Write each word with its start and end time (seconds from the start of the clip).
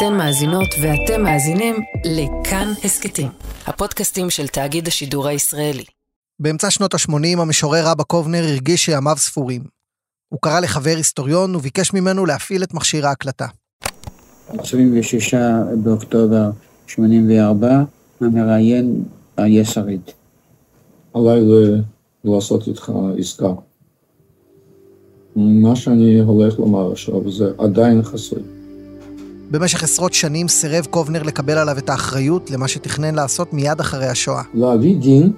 אתן 0.00 0.16
מאזינות 0.16 0.68
ואתם 0.82 1.22
מאזינים 1.22 1.74
לכאן 2.04 2.72
הסכתים, 2.84 3.28
הפודקאסטים 3.66 4.30
של 4.30 4.46
תאגיד 4.46 4.88
השידור 4.88 5.28
הישראלי. 5.28 5.84
באמצע 6.38 6.70
שנות 6.70 6.94
ה-80 6.94 7.40
המשורר 7.40 7.92
אבא 7.92 8.02
קובנר 8.02 8.42
הרגיש 8.44 8.84
שימיו 8.84 9.16
ספורים. 9.16 9.62
הוא 10.28 10.40
קרא 10.42 10.60
לחבר 10.60 10.94
היסטוריון 10.96 11.56
וביקש 11.56 11.92
ממנו 11.94 12.26
להפעיל 12.26 12.62
את 12.62 12.74
מכשיר 12.74 13.06
ההקלטה. 13.06 13.46
26 14.48 15.34
באוקטובר 15.84 16.50
84, 16.86 17.68
המראיין 18.20 19.04
אריה 19.38 19.64
שריד. 19.64 20.02
עליי 21.14 21.40
לעשות 22.24 22.68
איתך 22.68 22.92
עסקה. 23.18 23.52
מה 25.36 25.76
שאני 25.76 26.20
הולך 26.20 26.58
לומר 26.58 26.92
עכשיו 26.92 27.32
זה 27.32 27.44
עדיין 27.58 28.02
חסוי. 28.02 28.59
במשך 29.50 29.82
עשרות 29.82 30.12
שנים 30.12 30.48
סירב 30.48 30.86
קובנר 30.90 31.22
לקבל 31.22 31.58
עליו 31.58 31.78
את 31.78 31.90
האחריות 31.90 32.50
למה 32.50 32.68
שתכנן 32.68 33.14
לעשות 33.14 33.52
מיד 33.52 33.80
אחרי 33.80 34.06
השואה. 34.06 34.42
להביא 34.54 34.96
דין 34.96 35.32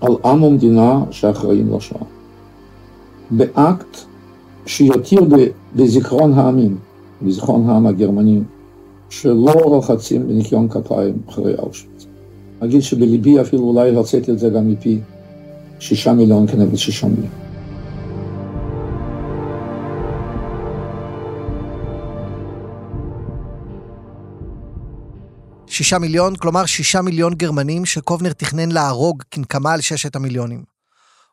על 0.00 0.12
עם 0.24 0.42
ומדינה 0.42 1.00
שאחראים 1.10 1.76
לשואה. 1.76 2.02
באקט 3.30 3.96
שיותיר 4.66 5.20
בזיכרון 5.76 6.32
העמים, 6.32 6.76
בזיכרון 7.22 7.70
העם 7.70 7.86
הגרמני, 7.86 8.40
שלא 9.10 9.52
רוחצים 9.52 10.28
בניקיון 10.28 10.68
כפיים 10.68 11.14
אחרי 11.28 11.54
אושוויץ. 11.54 12.06
אגיד 12.60 12.82
שבליבי 12.82 13.40
אפילו 13.40 13.62
אולי 13.62 13.90
רציתי 13.90 14.30
את 14.30 14.38
זה 14.38 14.48
גם 14.48 14.68
מפי 14.68 14.98
שישה 15.78 16.12
מיליון 16.12 16.46
כנגד 16.46 16.76
שישה 16.76 17.06
מיליון. 17.06 17.41
שישה 25.82 25.98
מיליון, 25.98 26.36
כלומר 26.36 26.66
שישה 26.66 27.02
מיליון 27.02 27.34
גרמנים 27.34 27.84
שקובנר 27.84 28.32
תכנן 28.32 28.70
להרוג 28.72 29.22
כנקמה 29.30 29.72
על 29.72 29.80
ששת 29.80 30.16
המיליונים. 30.16 30.62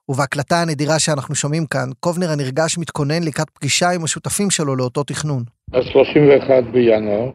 ובהקלטה 0.09 0.61
הנדירה 0.61 0.99
שאנחנו 0.99 1.35
שומעים 1.35 1.65
כאן, 1.65 1.89
קובנר 1.99 2.29
הנרגש 2.31 2.77
מתכונן 2.77 3.23
לקראת 3.23 3.49
פגישה 3.49 3.89
עם 3.89 4.03
השותפים 4.03 4.49
שלו 4.49 4.75
לאותו 4.75 5.03
תכנון. 5.03 5.43
ה-31 5.73 6.71
בינואר 6.71 7.31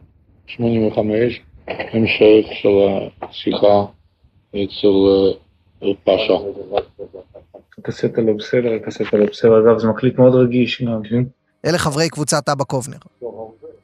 85, 0.47 1.41
המשך 1.67 2.47
של 2.61 2.69
השיחה 3.21 3.85
אצל 4.49 4.95
אה, 5.83 5.93
פאשה. 6.03 6.33
אתה 7.79 7.91
עשית 7.91 8.17
לו 8.17 8.37
בסדר, 8.37 8.75
אתה 8.75 8.87
עשית 8.87 9.13
לו 9.13 9.25
בסדר, 9.25 9.59
אגב 9.59 9.79
זה 9.79 9.87
מקליט 9.87 10.19
מאוד 10.19 10.35
רגיש 10.35 10.81
גם. 10.81 11.01
אלה 11.65 11.77
חברי 11.77 12.09
קבוצת 12.09 12.49
אבא 12.49 12.63
קובנר. 12.63 12.97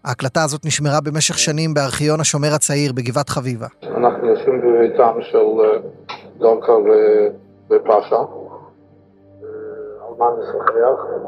ההקלטה 0.06 0.44
הזאת 0.44 0.66
נשמרה 0.66 1.02
במשך 1.02 1.38
שנים 1.38 1.74
בארכיון 1.74 2.20
השומר 2.20 2.54
הצעיר 2.54 2.94
בגבעת 2.94 3.30
חביבה. 3.30 3.68
אנחנו 3.98 4.28
יושבים 4.28 4.62
בביתם 4.62 5.14
של 5.32 5.38
אה, 5.38 5.90
דורקה 6.38 6.72
ופאשה. 7.70 8.16
אה, 8.16 8.22
על 10.08 10.14
מה 10.20 10.26
נשוחח? 10.40 11.22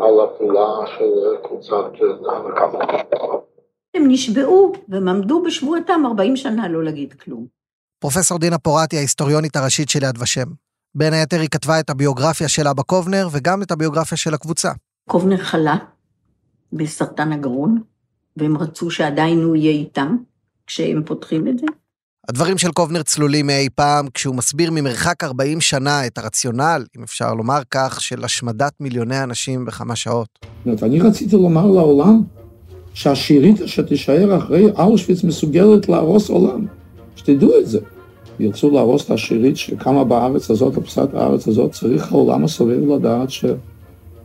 על 0.00 0.20
הפעולה 0.20 0.86
של 0.98 1.36
קבוצת 1.48 1.84
הנקמה. 2.28 2.84
הם 3.94 4.04
נשבעו 4.08 4.72
והם 4.88 5.08
עמדו 5.08 5.42
בשבועתם 5.42 6.02
40 6.06 6.36
שנה 6.36 6.68
לא 6.68 6.84
להגיד 6.84 7.12
כלום. 7.12 7.46
פרופסור 8.00 8.38
דינה 8.38 8.58
פורטי, 8.58 8.96
ההיסטוריונית 8.96 9.56
הראשית 9.56 9.88
של 9.88 10.02
יד 10.02 10.18
ושם. 10.22 10.46
בין 10.94 11.12
היתר 11.12 11.40
היא 11.40 11.48
כתבה 11.48 11.80
את 11.80 11.90
הביוגרפיה 11.90 12.48
של 12.48 12.68
אבא 12.68 12.82
קובנר 12.82 13.28
וגם 13.32 13.62
את 13.62 13.70
הביוגרפיה 13.70 14.18
של 14.18 14.34
הקבוצה. 14.34 14.70
קובנר 15.08 15.36
חלה 15.36 15.76
בסרטן 16.72 17.32
הגרון, 17.32 17.78
והם 18.36 18.56
רצו 18.56 18.90
שעדיין 18.90 19.42
הוא 19.42 19.56
יהיה 19.56 19.70
איתם 19.70 20.16
כשהם 20.66 21.02
פותחים 21.06 21.48
את 21.48 21.58
זה. 21.58 21.66
הדברים 22.28 22.58
של 22.58 22.72
קובנר 22.72 23.02
צלולים 23.02 23.46
מאי 23.46 23.68
פעם 23.74 24.06
כשהוא 24.14 24.34
מסביר 24.34 24.70
ממרחק 24.70 25.24
40 25.24 25.60
שנה 25.60 26.06
את 26.06 26.18
הרציונל, 26.18 26.84
אם 26.98 27.02
אפשר 27.02 27.34
לומר 27.34 27.60
כך, 27.70 28.00
של 28.00 28.24
השמדת 28.24 28.72
מיליוני 28.80 29.22
אנשים 29.22 29.64
בכמה 29.64 29.96
שעות. 29.96 30.28
אני 30.82 31.00
רציתי 31.00 31.36
לומר 31.36 31.66
לעולם 31.66 32.22
שהשירית 32.94 33.56
שתישאר 33.66 34.38
אחרי 34.38 34.70
אושוויץ 34.70 35.24
מסוגלת 35.24 35.88
להרוס 35.88 36.30
עולם. 36.30 36.66
שתדעו 37.16 37.58
את 37.60 37.66
זה. 37.66 37.78
ירצו 38.38 38.70
להרוס 38.70 39.04
את 39.04 39.10
השירית 39.10 39.56
שקמה 39.56 40.04
בארץ 40.04 40.50
הזאת, 40.50 40.76
או 40.76 40.84
פסת 40.84 41.14
הארץ 41.14 41.48
הזאת, 41.48 41.72
צריך 41.72 42.12
העולם 42.12 42.44
הסובב 42.44 42.94
לדעת 42.94 43.30
ש... 43.30 43.44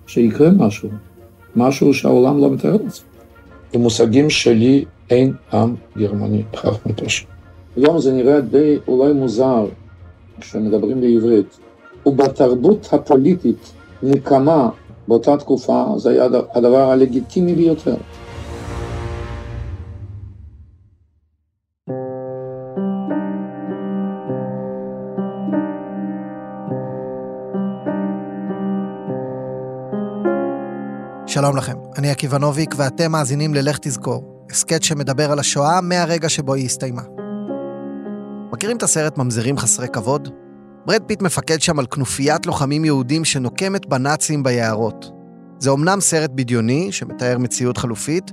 שיקרה 0.07 0.49
משהו. 0.51 0.89
משהו 1.57 1.94
שהעולם 1.94 2.41
לא 2.41 2.50
מתאר 2.50 2.72
לעצמו. 2.72 3.07
במושגים 3.73 4.29
שלי 4.29 4.85
אין 5.09 5.34
עם 5.53 5.75
גרמני 5.97 6.44
כך 6.53 6.85
מפשע. 6.85 7.25
היום 7.75 8.00
זה 8.00 8.13
נראה 8.13 8.41
די 8.41 8.78
אולי 8.88 9.13
מוזר 9.13 9.66
כשמדברים 10.40 11.01
בעברית, 11.01 11.57
ובתרבות 12.06 12.90
הפוליטית 12.91 13.73
נקמה 14.03 14.69
באותה 15.07 15.38
תקופה 15.38 15.85
זה 15.97 16.09
היה 16.09 16.25
הדבר 16.53 16.91
הלגיטימי 16.91 17.56
ביותר. 17.56 17.96
שלום 31.37 31.57
לכם, 31.57 31.77
אני 31.97 32.09
עקיבא 32.09 32.37
נוביק 32.37 32.75
ואתם 32.77 33.11
מאזינים 33.11 33.53
ללך 33.53 33.77
תזכור, 33.81 34.45
הסכת 34.51 34.83
שמדבר 34.83 35.31
על 35.31 35.39
השואה 35.39 35.81
מהרגע 35.81 36.29
שבו 36.29 36.53
היא 36.53 36.65
הסתיימה. 36.65 37.01
מכירים 38.51 38.77
את 38.77 38.83
הסרט 38.83 39.17
ממזרים 39.17 39.57
חסרי 39.57 39.87
כבוד? 39.87 40.29
ברד 40.85 41.01
פיט 41.07 41.21
מפקד 41.21 41.61
שם 41.61 41.79
על 41.79 41.85
כנופיית 41.85 42.45
לוחמים 42.45 42.85
יהודים 42.85 43.25
שנוקמת 43.25 43.85
בנאצים 43.85 44.43
ביערות. 44.43 45.11
זה 45.59 45.69
אומנם 45.69 46.01
סרט 46.01 46.29
בדיוני 46.35 46.91
שמתאר 46.91 47.37
מציאות 47.37 47.77
חלופית, 47.77 48.31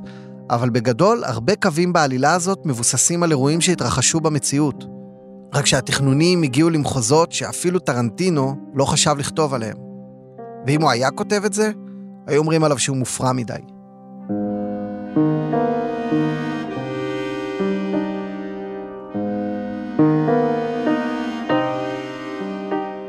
אבל 0.50 0.70
בגדול 0.70 1.24
הרבה 1.24 1.56
קווים 1.56 1.92
בעלילה 1.92 2.34
הזאת 2.34 2.58
מבוססים 2.64 3.22
על 3.22 3.30
אירועים 3.30 3.60
שהתרחשו 3.60 4.20
במציאות. 4.20 4.84
רק 5.54 5.66
שהתכנונים 5.66 6.42
הגיעו 6.42 6.70
למחוזות 6.70 7.32
שאפילו 7.32 7.78
טרנטינו 7.78 8.54
לא 8.74 8.84
חשב 8.84 9.14
לכתוב 9.18 9.54
עליהם. 9.54 9.76
ואם 10.66 10.82
הוא 10.82 10.90
היה 10.90 11.10
כותב 11.10 11.42
את 11.44 11.52
זה, 11.52 11.70
היו 12.26 12.38
אומרים 12.38 12.64
עליו 12.64 12.78
שהוא 12.78 12.96
מופרע 12.96 13.32
מדי. 13.32 13.52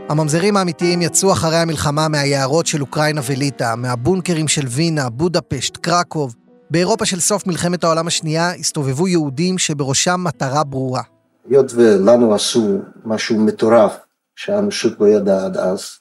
הממזרים 0.10 0.58
האמיתיים 0.58 1.02
יצאו 1.02 1.32
אחרי 1.32 1.58
המלחמה 1.58 2.08
מהיערות 2.08 2.66
של 2.66 2.82
אוקראינה 2.82 3.22
וליטא, 3.28 3.76
מהבונקרים 3.76 4.48
של 4.48 4.68
וינה, 4.68 5.10
בודפשט, 5.10 5.78
קרקוב. 5.78 6.36
באירופה 6.70 7.06
של 7.06 7.20
סוף 7.20 7.48
מלחמת 7.48 7.84
העולם 7.84 8.08
השנייה 8.08 8.54
הסתובבו 8.54 9.08
יהודים 9.08 9.58
שבראשם 9.58 10.24
מטרה 10.24 10.64
ברורה. 10.64 11.02
היות 11.50 11.72
ולנו 11.76 12.36
עשו 12.36 12.80
משהו 13.06 13.40
מטורף 13.40 13.98
שהאנושות 14.36 15.00
לא 15.00 15.08
ידעה 15.08 15.46
עד 15.46 15.58
אז, 15.58 16.00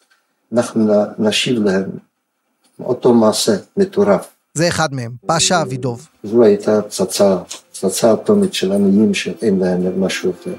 אנחנו 0.53 1.05
נשיב 1.19 1.63
להם 1.63 1.91
אותו 2.81 3.15
מעשה 3.15 3.53
מטורף. 3.77 4.31
זה 4.55 4.69
אחד 4.69 4.95
מהם, 4.95 5.12
פאשה 5.27 5.62
אבידוב. 5.62 6.09
זו 6.23 6.43
הייתה 6.43 6.83
פצצה, 6.83 7.39
פצצה 7.73 8.12
אטומית 8.12 8.55
של 8.55 8.73
עניים 8.73 9.15
שאין 9.15 9.59
להם 9.59 10.01
משהו 10.01 10.29
יותר. 10.29 10.55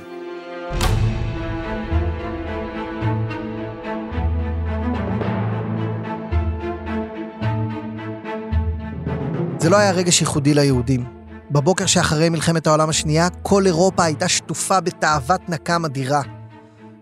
זה 9.59 9.70
לא 9.70 9.78
היה 9.78 9.92
רגש 9.92 10.22
ייחודי 10.22 10.53
ליהודים. 10.53 11.06
בבוקר 11.52 11.86
שאחרי 11.86 12.29
מלחמת 12.29 12.67
העולם 12.67 12.90
השנייה, 12.90 13.28
כל 13.41 13.66
אירופה 13.66 14.03
הייתה 14.03 14.28
שטופה 14.28 14.79
בתאוות 14.79 15.50
נקם 15.50 15.85
אדירה. 15.85 16.22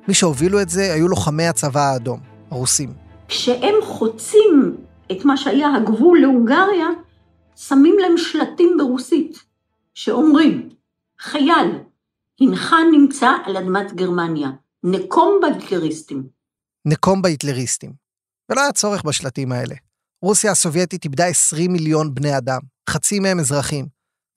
מי 0.08 0.14
שהובילו 0.14 0.62
את 0.62 0.70
זה 0.70 0.94
היו 0.94 1.08
לוחמי 1.08 1.48
הצבא 1.48 1.82
האדום, 1.82 2.20
הרוסים. 2.52 2.94
כשהם 3.28 3.76
חוצים 3.84 4.76
את 5.18 5.26
מה 5.26 5.38
שהיה 5.38 5.76
הגבול 5.76 6.22
להונגריה, 6.22 6.88
שמים 7.56 7.96
להם 8.00 8.18
שלטים 8.18 8.78
ברוסית, 8.78 9.44
שאומרים, 9.94 10.70
חייל, 11.20 11.70
הנך 12.42 12.76
נמצא 12.92 13.32
על 13.46 13.58
אדמת 13.58 13.94
גרמניה, 13.94 14.50
נקום 14.84 15.40
בהיטלריסטים. 15.42 16.24
נקום 16.86 17.22
בהיטלריסטים. 17.22 17.92
ולא 18.52 18.62
היה 18.62 18.72
צורך 18.72 19.04
בשלטים 19.04 19.52
האלה. 19.52 19.76
רוסיה 20.22 20.52
הסובייטית 20.52 21.04
איבדה 21.04 21.26
20 21.26 21.74
מיליון 21.74 22.14
בני 22.14 22.38
אדם, 22.38 22.60
חצי 22.90 23.20
מהם 23.20 23.40
אזרחים, 23.40 23.86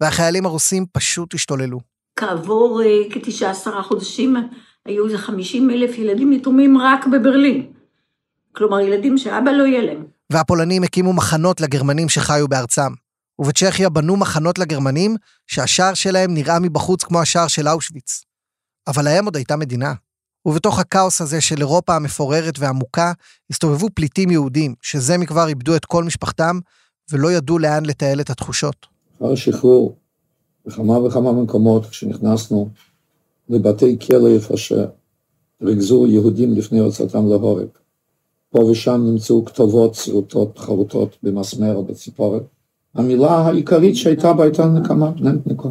והחיילים 0.00 0.46
הרוסים 0.46 0.86
פשוט 0.92 1.34
השתוללו. 1.34 1.80
כעבור 2.18 2.80
כתשעה 3.10 3.50
עשרה 3.50 3.82
חודשים 3.82 4.36
היו 4.84 5.06
איזה 5.06 5.18
50 5.18 5.70
אלף 5.70 5.98
ילדים 5.98 6.32
יתומים 6.32 6.78
רק 6.78 7.06
בברלין. 7.06 7.72
כלומר, 8.52 8.80
ילדים 8.80 9.18
שאבא 9.18 9.50
לא 9.50 9.62
יהיה 9.64 9.82
להם. 9.82 10.15
והפולנים 10.32 10.82
הקימו 10.82 11.12
מחנות 11.12 11.60
לגרמנים 11.60 12.08
שחיו 12.08 12.48
בארצם. 12.48 12.92
ובצ'כיה 13.38 13.88
בנו 13.88 14.16
מחנות 14.16 14.58
לגרמנים, 14.58 15.16
שהשער 15.46 15.94
שלהם 15.94 16.34
נראה 16.34 16.58
מבחוץ 16.58 17.04
כמו 17.04 17.20
השער 17.20 17.48
של 17.48 17.68
אושוויץ. 17.68 18.22
אבל 18.86 19.04
להם 19.04 19.24
עוד 19.24 19.36
הייתה 19.36 19.56
מדינה. 19.56 19.94
ובתוך 20.46 20.78
הכאוס 20.78 21.20
הזה 21.20 21.40
של 21.40 21.58
אירופה 21.58 21.96
המפוררת 21.96 22.58
והעמוקה, 22.58 23.12
הסתובבו 23.50 23.88
פליטים 23.94 24.30
יהודים, 24.30 24.74
שזה 24.82 25.18
מכבר 25.18 25.48
איבדו 25.48 25.76
את 25.76 25.84
כל 25.84 26.04
משפחתם, 26.04 26.58
ולא 27.12 27.32
ידעו 27.32 27.58
לאן 27.58 27.86
לתעל 27.86 28.20
את 28.20 28.30
התחושות. 28.30 28.86
אחר 29.18 29.32
השחרור, 29.32 29.96
בכמה 30.66 30.98
וכמה 30.98 31.32
מקומות, 31.32 31.86
כשנכנסנו 31.86 32.70
לבתי 33.48 33.98
כלא 34.06 34.28
איפה 34.28 34.54
שריכזו 34.56 36.06
יהודים 36.06 36.54
לפני 36.54 36.78
הוצאתם 36.78 37.28
להורג. 37.28 37.68
פה 38.50 38.58
ושם 38.58 39.00
נמצאו 39.04 39.44
כתובות 39.44 39.92
צרוטות 39.92 40.58
חרוטות 40.58 41.16
במסמר 41.22 41.74
או 41.74 41.84
בציפורת. 41.84 42.42
המילה 42.94 43.30
העיקרית 43.30 43.96
שהייתה 43.96 44.32
בה 44.32 44.44
הייתה 44.44 44.66
נקמה, 44.66 45.10
נקמה. 45.46 45.70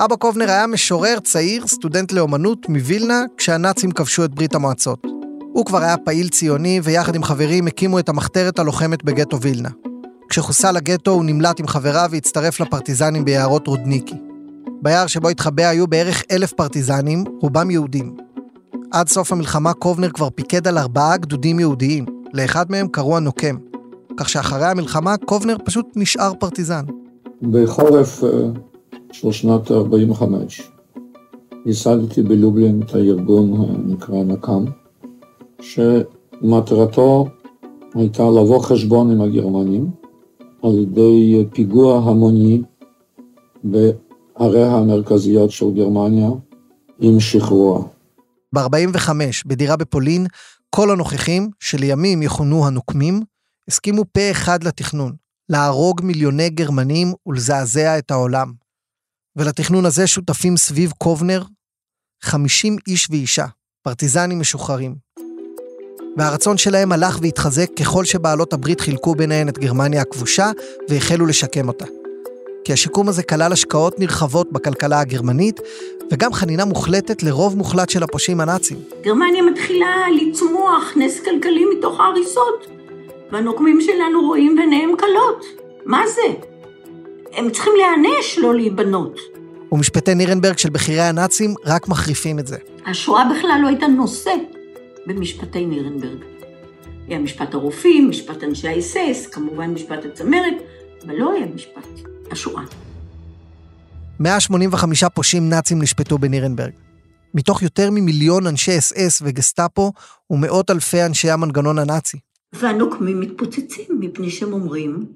אבא 0.00 0.16
קובנר 0.16 0.50
היה 0.50 0.66
משורר 0.66 1.18
צעיר, 1.24 1.66
סטודנט 1.66 2.12
לאומנות 2.12 2.68
מווילנה, 2.68 3.24
כשהנאצים 3.36 3.90
כבשו 3.90 4.24
את 4.24 4.34
ברית 4.34 4.54
המועצות. 4.54 5.06
הוא 5.52 5.64
כבר 5.66 5.78
היה 5.78 5.96
פעיל 5.96 6.28
ציוני, 6.28 6.80
ויחד 6.82 7.14
עם 7.14 7.22
חברים 7.22 7.66
הקימו 7.66 7.98
את 7.98 8.08
המחתרת 8.08 8.58
הלוחמת 8.58 9.04
בגטו 9.04 9.40
וילנה. 9.40 9.68
כשחוסל 10.28 10.76
הגטו 10.76 11.10
הוא 11.10 11.24
נמלט 11.24 11.60
עם 11.60 11.66
חבריו 11.66 12.08
והצטרף 12.10 12.60
לפרטיזנים 12.60 13.24
ביערות 13.24 13.66
רודניקי. 13.66 14.14
ביער 14.82 15.06
שבו 15.06 15.28
התחבא 15.28 15.66
היו 15.66 15.86
בערך 15.86 16.22
אלף 16.30 16.52
פרטיזנים, 16.52 17.24
רובם 17.40 17.70
יהודים. 17.70 18.16
עד 18.90 19.08
סוף 19.08 19.32
המלחמה 19.32 19.72
קובנר 19.72 20.08
כבר 20.08 20.30
פיקד 20.30 20.68
על 20.68 20.78
ארבעה 20.78 21.16
גדודים 21.16 21.60
יהודיים, 21.60 22.06
לאחד 22.34 22.70
מהם 22.70 22.88
קראו 22.88 23.16
הנוקם. 23.16 23.56
כך 24.16 24.28
שאחרי 24.28 24.66
המלחמה 24.66 25.16
קובנר 25.16 25.56
פשוט 25.64 25.86
נשאר 25.96 26.32
פרטיזן. 26.40 26.84
בחורף 27.42 28.24
אה, 28.24 28.30
של 29.12 29.32
שנת 29.32 29.70
45 29.70 30.70
ייסדתי 31.66 32.22
בלובלין 32.22 32.82
את 32.82 32.94
הארגון 32.94 33.52
הנקרא 33.60 34.24
נקם, 34.24 34.64
שמטרתו 35.60 37.26
הייתה 37.94 38.22
לבוא 38.22 38.58
חשבון 38.58 39.10
עם 39.10 39.20
הגרמנים 39.20 39.90
על 40.62 40.78
ידי 40.78 41.44
פיגוע 41.52 41.98
המוני 41.98 42.62
בעריה 43.64 44.76
המרכזיות 44.76 45.50
של 45.50 45.70
גרמניה 45.70 46.30
עם 47.00 47.20
שחרורה. 47.20 47.82
ב-45, 48.54 49.10
בדירה 49.46 49.76
בפולין, 49.76 50.26
כל 50.70 50.90
הנוכחים, 50.90 51.50
שלימים 51.60 52.22
יכונו 52.22 52.66
הנוקמים, 52.66 53.22
הסכימו 53.68 54.04
פה 54.12 54.30
אחד 54.30 54.64
לתכנון, 54.64 55.12
להרוג 55.48 56.00
מיליוני 56.04 56.50
גרמנים 56.50 57.12
ולזעזע 57.26 57.98
את 57.98 58.10
העולם. 58.10 58.52
ולתכנון 59.36 59.84
הזה 59.84 60.06
שותפים 60.06 60.56
סביב 60.56 60.92
קובנר 60.98 61.44
50 62.22 62.76
איש 62.86 63.08
ואישה, 63.10 63.46
פרטיזנים 63.82 64.40
משוחררים. 64.40 64.94
והרצון 66.16 66.58
שלהם 66.58 66.92
הלך 66.92 67.18
והתחזק 67.22 67.70
ככל 67.80 68.04
שבעלות 68.04 68.52
הברית 68.52 68.80
חילקו 68.80 69.14
ביניהן 69.14 69.48
את 69.48 69.58
גרמניה 69.58 70.02
הכבושה 70.02 70.50
והחלו 70.88 71.26
לשקם 71.26 71.68
אותה. 71.68 71.84
כי 72.68 72.72
השיקום 72.72 73.08
הזה 73.08 73.22
כלל 73.22 73.52
השקעות 73.52 73.98
נרחבות 73.98 74.52
בכלכלה 74.52 75.00
הגרמנית, 75.00 75.60
וגם 76.12 76.32
חנינה 76.32 76.64
מוחלטת 76.64 77.22
לרוב 77.22 77.56
מוחלט 77.56 77.90
של 77.90 78.02
הפושעים 78.02 78.40
הנאצים. 78.40 78.78
גרמניה 79.02 79.42
מתחילה 79.42 80.04
לצמוח 80.16 80.92
נס 80.96 81.20
כלכלי 81.20 81.64
מתוך 81.78 82.00
ההריסות, 82.00 82.66
והנוקמים 83.32 83.80
שלנו 83.80 84.20
רואים 84.26 84.56
ביניהם 84.56 84.90
כלות. 84.98 85.44
מה 85.84 86.02
זה? 86.06 86.34
הם 87.32 87.50
צריכים 87.50 87.72
להיענש, 87.76 88.38
לא 88.38 88.54
להיבנות. 88.54 89.18
ומשפטי 89.72 90.14
נירנברג 90.14 90.58
של 90.58 90.70
בכירי 90.70 91.00
הנאצים 91.00 91.54
רק 91.64 91.88
מחריפים 91.88 92.38
את 92.38 92.46
זה. 92.46 92.56
השואה 92.86 93.24
בכלל 93.34 93.58
לא 93.62 93.68
הייתה 93.68 93.86
נושא 93.86 94.32
במשפטי 95.06 95.66
נירנברג. 95.66 96.24
היה 97.08 97.18
משפט 97.18 97.54
הרופאים, 97.54 98.08
משפט 98.08 98.44
אנשי 98.44 98.68
האס-אס, 98.68 99.26
כמובן 99.26 99.70
משפט 99.70 100.04
הצמרת, 100.04 100.54
אבל 101.04 101.14
לא 101.14 101.32
היה 101.32 101.46
משפט 101.54 102.17
השואה. 102.32 102.62
185 104.20 105.04
פושעים 105.04 105.48
נאצים 105.48 105.82
נשפטו 105.82 106.18
בנירנברג. 106.18 106.72
מתוך 107.34 107.62
יותר 107.62 107.90
ממיליון 107.90 108.46
אנשי 108.46 108.78
אס-אס 108.78 109.22
וגסטאפו 109.24 109.92
ומאות 110.30 110.70
אלפי 110.70 111.02
אנשי 111.02 111.30
המנגנון 111.30 111.78
הנאצי. 111.78 112.18
והנוקמים 112.52 113.20
מתפוצצים 113.20 113.86
מפני 114.00 114.30
שהם 114.30 114.52
אומרים, 114.52 115.06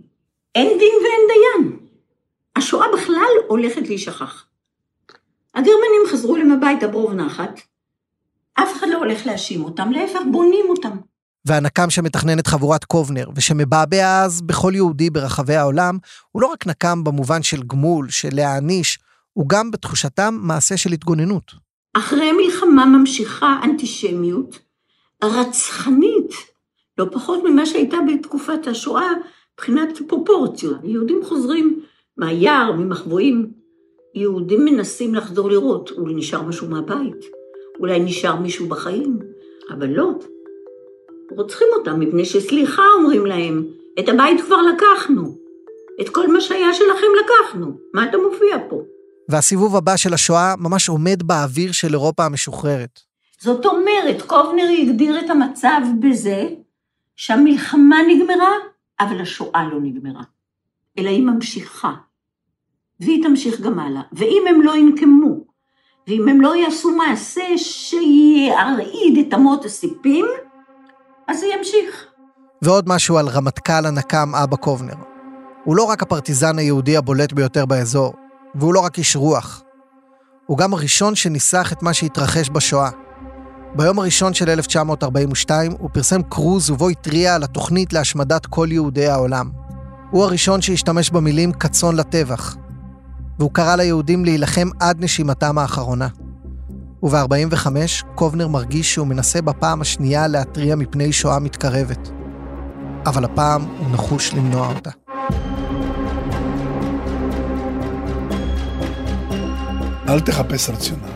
אין 0.55 0.69
דין 0.69 0.95
ואין 1.03 1.29
דיין. 1.29 1.79
השואה 2.57 2.87
בכלל 2.95 3.33
הולכת 3.49 3.89
להישכח. 3.89 4.45
הגרמנים 5.55 6.03
חזרו 6.11 6.37
להם 6.37 6.53
הביתה 6.53 6.89
ברוב 6.89 7.13
נחת, 7.13 7.61
אף 8.55 8.77
אחד 8.77 8.87
לא 8.91 8.99
הולך 8.99 9.27
להאשים 9.27 9.65
אותם, 9.65 9.93
להפך 9.93 10.21
בונים 10.33 10.67
אותם. 10.69 10.97
והנקם 11.47 11.91
שמתכנן 11.91 12.39
את 12.39 12.47
חבורת 12.47 12.85
קובנר, 12.85 13.29
ושמבעבע 13.37 14.23
אז 14.25 14.43
בכל 14.43 14.73
יהודי 14.75 15.11
ברחבי 15.11 15.55
העולם, 15.55 15.99
הוא 16.33 16.43
לא 16.43 16.47
רק 16.47 16.67
נקם 16.67 17.05
במובן 17.05 17.43
של 17.43 17.63
גמול, 17.63 18.09
של 18.11 18.29
להעניש, 18.33 18.99
הוא 19.33 19.49
גם 19.49 19.71
בתחושתם 19.71 20.39
מעשה 20.43 20.77
של 20.77 20.93
התגוננות. 20.93 21.53
אחרי 21.95 22.31
המלחמה 22.31 22.87
ממשיכה 22.87 23.61
אנטישמיות 23.65 24.59
רצחנית, 25.25 26.33
לא 26.99 27.07
פחות 27.13 27.41
ממה 27.45 27.67
שהייתה 27.67 27.97
בתקופת 28.09 28.67
השואה, 28.67 29.11
מבחינת 29.55 29.99
פרופורציות. 30.09 30.77
יהודים 30.85 31.21
חוזרים 31.25 31.83
מהיער, 32.17 32.73
ממחבואים. 32.73 33.53
יהודים 34.15 34.65
מנסים 34.65 35.15
לחזור 35.15 35.51
לראות, 35.51 35.91
אולי 35.91 36.15
נשאר 36.15 36.43
משהו 36.43 36.69
מהבית, 36.69 37.25
אולי 37.81 38.01
נשאר 38.01 38.37
מישהו 38.37 38.69
בחיים, 38.69 39.19
אבל 39.71 39.87
לא. 39.87 40.11
רוצחים 41.37 41.69
אותם 41.79 42.01
מפני 42.01 42.25
שסליחה 42.25 42.83
אומרים 42.99 43.27
להם, 43.27 43.65
את 44.01 44.09
הבית 44.09 44.41
כבר 44.41 44.63
לקחנו, 44.63 45.37
את 46.01 46.09
כל 46.09 46.33
מה 46.33 46.41
שהיה 46.41 46.75
שלכם 46.75 47.07
לקחנו, 47.25 47.73
מה 47.95 48.05
אתה 48.05 48.19
מופיע 48.19 48.57
פה? 48.69 48.83
והסיבוב 49.29 49.77
הבא 49.77 49.97
של 49.97 50.15
השואה 50.15 50.55
ממש 50.59 50.89
עומד 50.89 51.23
באוויר 51.23 51.73
של 51.73 51.93
אירופה 51.93 52.25
המשוחררת. 52.25 53.01
זאת 53.41 53.67
אומרת, 53.67 54.23
קובנר 54.27 54.69
הגדיר 54.79 55.21
את 55.21 55.31
המצב 55.31 55.81
בזה 56.01 56.49
שהמלחמה 57.17 57.97
נגמרה, 58.09 58.53
אבל 59.01 59.21
השואה 59.21 59.69
לא 59.73 59.81
נגמרה, 59.81 60.23
אלא 60.99 61.09
היא 61.09 61.23
ממשיכה. 61.23 61.93
והיא 63.01 63.23
תמשיך 63.23 63.61
גם 63.61 63.79
הלאה. 63.79 64.03
ואם 64.13 64.45
הם 64.49 64.63
לא 64.63 64.77
ינקמו, 64.77 65.37
ואם 66.09 66.29
הם 66.29 66.41
לא 66.41 66.57
יעשו 66.57 66.97
מעשה 66.97 67.45
שירעיד 67.57 69.19
את 69.19 69.35
אמות 69.35 69.65
הסיפים, 69.65 70.27
אז 71.33 71.41
זה 71.41 71.47
ימשיך. 71.59 72.07
ועוד 72.63 72.89
משהו 72.89 73.19
על 73.19 73.29
רמטכ"ל 73.29 73.87
הנקם 73.87 74.35
אבא 74.35 74.57
קובנר. 74.57 74.95
הוא 75.65 75.77
לא 75.77 75.83
רק 75.83 76.03
הפרטיזן 76.03 76.59
היהודי 76.59 76.97
הבולט 76.97 77.33
ביותר 77.33 77.67
באזור, 77.67 78.15
והוא 78.55 78.75
לא 78.75 78.81
רק 78.81 78.99
איש 78.99 79.17
רוח. 79.17 79.63
הוא 80.47 80.59
גם 80.59 80.75
הראשון 80.75 81.15
שניסח 81.15 81.73
את 81.73 81.83
מה 81.83 81.95
שהתרחש 81.95 82.49
בשואה. 82.49 82.91
ביום 83.75 83.99
הראשון 83.99 84.35
של 84.35 84.51
1942 84.51 85.73
הוא 85.73 85.91
פרסם 85.93 86.23
כרוז 86.31 86.71
ובו 86.71 86.89
התריע 86.89 87.35
על 87.35 87.43
התוכנית 87.43 87.93
להשמדת 87.93 88.47
כל 88.47 88.69
יהודי 88.71 89.07
העולם. 89.07 89.51
הוא 90.11 90.25
הראשון 90.25 90.63
שהשתמש 90.63 91.11
במילים 91.11 91.53
כצאן 91.53 91.97
לטבח, 91.97 92.57
והוא 93.39 93.51
קרא 93.53 93.77
ליהודים 93.77 94.25
להילחם 94.25 94.69
עד 94.81 95.05
נשימתם 95.05 95.59
האחרונה. 95.59 96.09
וב-45 97.03 97.67
קובנר 98.15 98.49
מרגיש 98.49 98.95
שהוא 98.95 99.07
מנסה 99.07 99.43
בפעם 99.43 99.81
השנייה 99.81 100.27
להתריע 100.27 100.77
מפני 100.77 101.13
שואה 101.13 101.39
מתקרבת. 101.39 102.11
אבל 103.07 103.25
הפעם 103.25 103.63
הוא 103.63 103.91
נחוש 103.91 104.33
למנוע 104.33 104.75
אותה. 104.75 104.91
אל 110.09 110.21
תחפש 110.21 110.71
רציונל, 110.71 111.09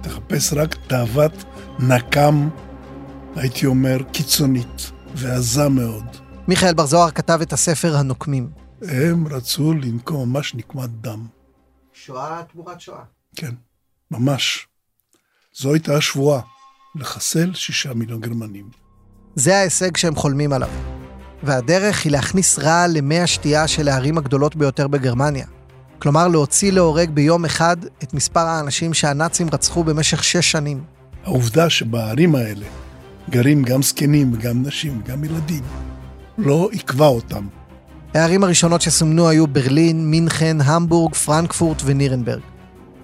תחפש 0.00 0.52
רק 0.52 0.74
תאוות 0.86 1.44
נקם, 1.78 2.48
הייתי 3.36 3.66
אומר, 3.66 3.98
קיצונית 4.12 4.90
ועזה 5.14 5.68
מאוד. 5.68 6.04
מיכאל 6.48 6.74
בר 6.74 6.86
זוהר 6.86 7.10
כתב 7.10 7.38
את 7.42 7.52
הספר 7.52 7.96
הנוקמים. 7.96 8.50
הם 8.82 9.28
רצו 9.28 9.72
לנקום 9.72 10.32
ממש 10.32 10.54
נקמת 10.54 10.90
דם. 10.90 11.26
שואה 11.92 12.42
תמורת 12.52 12.80
שואה. 12.80 13.02
כן, 13.36 13.54
ממש. 14.10 14.68
זו 15.60 15.72
הייתה 15.72 15.96
השבועה, 15.96 16.40
לחסל 16.94 17.54
שישה 17.54 17.94
מיליון 17.94 18.20
גרמנים. 18.20 18.68
זה 19.34 19.56
ההישג 19.56 19.96
שהם 19.96 20.14
חולמים 20.14 20.52
עליו. 20.52 20.68
והדרך 21.42 22.04
היא 22.04 22.12
להכניס 22.12 22.58
רעל 22.58 22.90
למי 22.96 23.20
השתייה 23.20 23.68
של 23.68 23.88
הערים 23.88 24.18
הגדולות 24.18 24.56
ביותר 24.56 24.88
בגרמניה. 24.88 25.46
כלומר, 25.98 26.28
להוציא 26.28 26.72
להורג 26.72 27.10
ביום 27.10 27.44
אחד 27.44 27.76
את 28.02 28.14
מספר 28.14 28.40
האנשים 28.40 28.94
שהנאצים 28.94 29.48
רצחו 29.52 29.84
במשך 29.84 30.24
שש 30.24 30.50
שנים. 30.50 30.82
העובדה 31.24 31.70
שבערים 31.70 32.34
האלה 32.34 32.66
גרים 33.30 33.62
גם 33.62 33.82
זקנים, 33.82 34.32
גם 34.32 34.62
נשים, 34.62 35.02
גם 35.06 35.24
ילדים, 35.24 35.62
לא 36.38 36.68
עיכבה 36.72 37.06
אותם 37.06 37.46
הערים 38.14 38.44
הראשונות 38.44 38.80
שסומנו 38.80 39.28
היו 39.28 39.46
ברלין, 39.46 40.10
מינכן, 40.10 40.56
המבורג, 40.60 41.14
פרנקפורט 41.14 41.82
ונירנברג. 41.84 42.40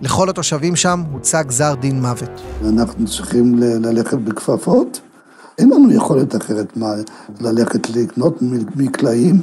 לכל 0.01 0.31
התושבים 0.31 0.77
שם 0.77 1.03
הוצא 1.13 1.43
גזר 1.43 1.75
דין 1.75 2.01
מוות. 2.01 2.31
אנחנו 2.69 3.07
צריכים 3.07 3.59
ל- 3.59 3.87
ללכת 3.87 4.19
בכפפות. 4.19 5.01
אין 5.59 5.71
לנו 5.71 5.93
יכולת 5.93 6.37
אחרת 6.37 6.77
מה 6.77 6.87
ללכת 7.41 7.91
לקנות 7.91 8.39
מקלעים 8.77 9.41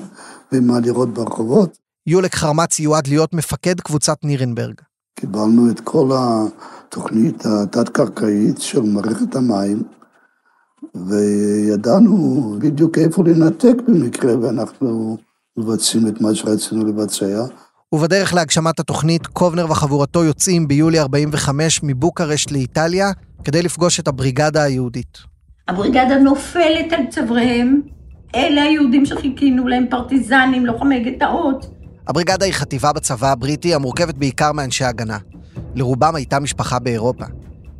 ומה 0.52 0.80
לראות 0.80 1.14
ברחובות. 1.14 1.78
יולק 2.08 2.36
חרמץ 2.36 2.80
יועד 2.80 3.08
להיות 3.08 3.34
מפקד 3.34 3.80
קבוצת 3.80 4.18
נירנברג. 4.24 4.74
קיבלנו 5.20 5.70
את 5.72 5.80
כל 5.80 6.10
התוכנית 6.14 7.46
התת-קרקעית 7.46 8.62
של 8.62 8.82
מערכת 8.82 9.36
המים, 9.36 9.84
וידענו 10.96 12.56
בדיוק 12.60 12.98
איפה 12.98 13.24
לנתק 13.24 13.76
במקרה 13.88 14.40
ואנחנו 14.40 15.18
מבצעים 15.58 16.08
את 16.08 16.22
מה 16.22 16.36
שרצינו 16.36 16.86
לבצע. 16.86 17.46
ובדרך 17.94 18.34
להגשמת 18.34 18.80
התוכנית, 18.80 19.28
קובנר 19.28 19.66
וחבורתו 19.72 20.24
יוצאים 20.24 20.68
ביולי 20.68 21.00
45 21.00 21.80
מבוקרשט 21.84 22.52
לאיטליה 22.52 23.12
כדי 23.44 23.62
לפגוש 23.62 24.00
את 24.00 24.08
הבריגדה 24.08 24.64
היהודית. 24.64 25.18
הבריגדה 25.68 26.18
נופלת 26.18 26.94
על 26.94 27.06
צוואריהם. 27.10 27.82
אלה 28.36 28.64
היהודים 28.64 29.06
שחיכינו 29.06 29.68
להם, 29.68 29.86
פרטיזנים, 29.90 30.66
לוחמי 30.66 31.00
גטאות. 31.00 31.66
הבריגדה 32.08 32.46
היא 32.46 32.54
חטיבה 32.54 32.94
בצבא 32.94 33.32
הבריטי 33.32 33.76
המורכבת 33.76 34.16
בעיקר 34.16 34.52
מאנשי 34.52 34.86
הגנה. 34.86 35.18
לרובם 35.76 36.16
הייתה 36.16 36.40
משפחה 36.40 36.80
באירופה. 36.80 37.26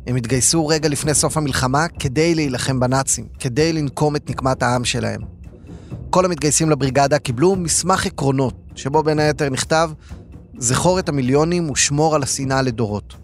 הם 0.06 0.16
התגייסו 0.16 0.66
רגע 0.66 0.88
לפני 0.88 1.14
סוף 1.14 1.36
המלחמה 1.36 1.86
כדי 1.98 2.34
להילחם 2.34 2.80
בנאצים, 2.80 3.24
כדי 3.38 3.72
לנקום 3.72 4.16
את 4.16 4.30
נקמת 4.30 4.62
העם 4.62 4.84
שלהם. 4.84 5.20
כל 6.12 6.24
המתגייסים 6.24 6.70
לבריגדה 6.70 7.18
קיבלו 7.18 7.56
מסמך 7.56 8.06
עקרונות, 8.06 8.54
שבו 8.74 9.02
בין 9.02 9.18
היתר 9.18 9.50
נכתב 9.50 9.90
זכור 10.58 10.98
את 10.98 11.08
המיליונים 11.08 11.70
ושמור 11.70 12.14
על 12.14 12.22
השנאה 12.22 12.62
לדורות. 12.62 13.14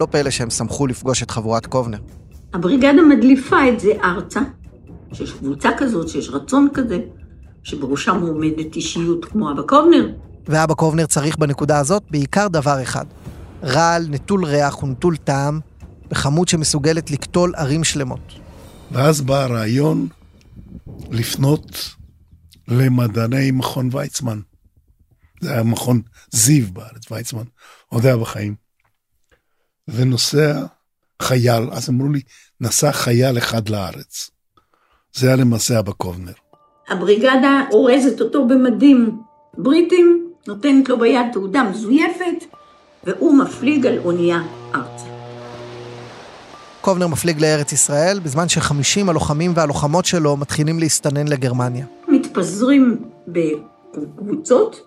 לא 0.00 0.06
פלא 0.06 0.30
שהם 0.30 0.50
שמחו 0.50 0.86
לפגוש 0.86 1.22
את 1.22 1.30
חבורת 1.30 1.66
קובנר. 1.66 1.98
הבריגדה 2.54 3.02
מדליפה 3.02 3.68
את 3.68 3.80
זה 3.80 3.92
ארצה, 4.04 4.40
שיש 5.12 5.32
קבוצה 5.32 5.68
כזאת, 5.78 6.08
שיש 6.08 6.30
רצון 6.30 6.68
כזה, 6.74 6.98
שבראשם 7.62 8.20
עומדת 8.20 8.76
אישיות 8.76 9.24
כמו 9.24 9.52
אבא 9.52 9.62
קובנר. 9.62 10.10
ואבא 10.48 10.74
קובנר 10.74 11.06
צריך 11.06 11.38
בנקודה 11.38 11.78
הזאת 11.78 12.02
בעיקר 12.10 12.48
דבר 12.48 12.82
אחד. 12.82 13.04
רעל, 13.64 14.06
נטול 14.10 14.44
ריח 14.44 14.82
ונטול 14.82 15.16
טעם, 15.16 15.60
בכמות 16.10 16.48
שמסוגלת 16.48 17.10
לקטול 17.10 17.52
ערים 17.56 17.84
שלמות. 17.84 18.32
ואז 18.92 19.20
בא 19.20 19.42
הרעיון 19.44 20.08
לפנות 21.10 21.99
למדעני 22.70 23.50
מכון 23.50 23.88
ויצמן. 23.92 24.40
זה 25.40 25.52
היה 25.52 25.62
מכון 25.62 26.02
זיו 26.30 26.66
בארץ, 26.72 27.10
ויצמן 27.10 27.44
עוד 27.88 28.06
היה 28.06 28.16
בחיים. 28.16 28.54
ונוסע 29.88 30.64
חייל, 31.22 31.62
אז 31.72 31.90
אמרו 31.90 32.08
לי, 32.08 32.20
נסע 32.60 32.92
חייל 32.92 33.38
אחד 33.38 33.68
לארץ. 33.68 34.30
זה 35.12 35.26
היה 35.26 35.36
למעשה 35.36 35.78
אבא 35.78 35.92
קובנר. 35.92 36.32
הבריגדה 36.88 37.64
אורזת 37.72 38.20
אותו 38.20 38.48
במדים 38.48 39.20
בריטים, 39.58 40.32
נותנת 40.46 40.88
לו 40.88 40.98
ביד 40.98 41.26
תעודה 41.32 41.62
מזויפת, 41.62 42.44
והוא 43.04 43.38
מפליג 43.38 43.86
על 43.86 43.98
אונייה 43.98 44.42
ארצה. 44.74 45.04
קובנר 46.80 47.06
מפליג 47.06 47.40
לארץ 47.40 47.72
ישראל, 47.72 48.20
בזמן 48.20 48.48
ש-50 48.48 49.08
הלוחמים 49.08 49.52
והלוחמות 49.54 50.04
שלו 50.04 50.36
מתחילים 50.36 50.78
להסתנן 50.78 51.28
לגרמניה. 51.28 51.86
מתפזרים 52.30 53.04
בקבוצות 53.28 54.80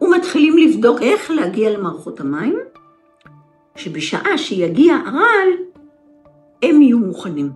ומתחילים 0.00 0.58
לבדוק 0.58 1.02
איך 1.02 1.30
להגיע 1.30 1.70
למערכות 1.70 2.20
המים, 2.20 2.58
שבשעה 3.76 4.38
שיגיע 4.38 4.94
הרעל, 4.94 5.48
הם 6.62 6.82
יהיו 6.82 6.98
מוכנים. 6.98 7.52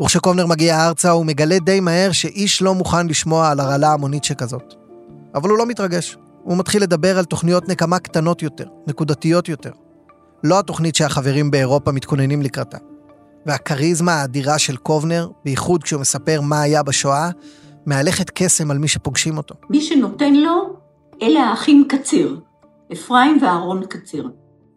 וכשקובנר 0.00 0.46
מגיע 0.46 0.86
ארצה 0.86 1.10
הוא 1.10 1.26
מגלה 1.26 1.58
די 1.58 1.80
מהר 1.80 2.12
שאיש 2.12 2.62
לא 2.62 2.74
מוכן 2.74 3.06
לשמוע 3.06 3.50
על 3.50 3.60
הרעלה 3.60 3.92
המונית 3.92 4.24
שכזאת. 4.24 4.74
אבל 5.34 5.50
הוא 5.50 5.58
לא 5.58 5.66
מתרגש. 5.66 6.16
הוא 6.42 6.58
מתחיל 6.58 6.82
לדבר 6.82 7.18
על 7.18 7.24
תוכניות 7.24 7.68
נקמה 7.68 7.98
קטנות 7.98 8.42
יותר, 8.42 8.66
נקודתיות 8.86 9.48
יותר. 9.48 9.70
לא 10.44 10.58
התוכנית 10.58 10.94
שהחברים 10.94 11.50
באירופה 11.50 11.92
מתכוננים 11.92 12.42
לקראתה. 12.42 12.78
והכריזמה 13.46 14.12
האדירה 14.12 14.58
של 14.58 14.76
קובנר, 14.76 15.28
בייחוד 15.44 15.82
כשהוא 15.82 16.00
מספר 16.00 16.40
מה 16.40 16.60
היה 16.60 16.82
בשואה, 16.82 17.30
מהלכת 17.86 18.30
קסם 18.34 18.70
על 18.70 18.78
מי 18.78 18.88
שפוגשים 18.88 19.36
אותו. 19.36 19.54
מי 19.70 19.80
שנותן 19.80 20.34
לו, 20.34 20.76
אלה 21.22 21.40
האחים 21.40 21.84
קציר, 21.88 22.40
אפרים 22.92 23.38
ואהרון 23.42 23.86
קציר. 23.86 24.30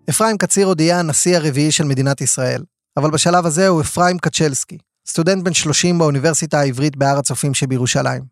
אפרים 0.09 0.37
קציר 0.37 0.67
עוד 0.67 0.81
יהיה 0.81 0.99
הנשיא 0.99 1.37
הרביעי 1.37 1.71
של 1.71 1.83
מדינת 1.83 2.21
ישראל, 2.21 2.63
אבל 2.97 3.11
בשלב 3.11 3.45
הזה 3.45 3.67
הוא 3.67 3.81
אפרים 3.81 4.17
קצ'לסקי, 4.17 4.77
סטודנט 5.07 5.43
בן 5.43 5.53
30 5.53 5.99
באוניברסיטה 5.99 6.59
העברית 6.59 6.95
בהר 6.95 7.17
הצופים 7.17 7.53
שבירושלים. 7.53 8.23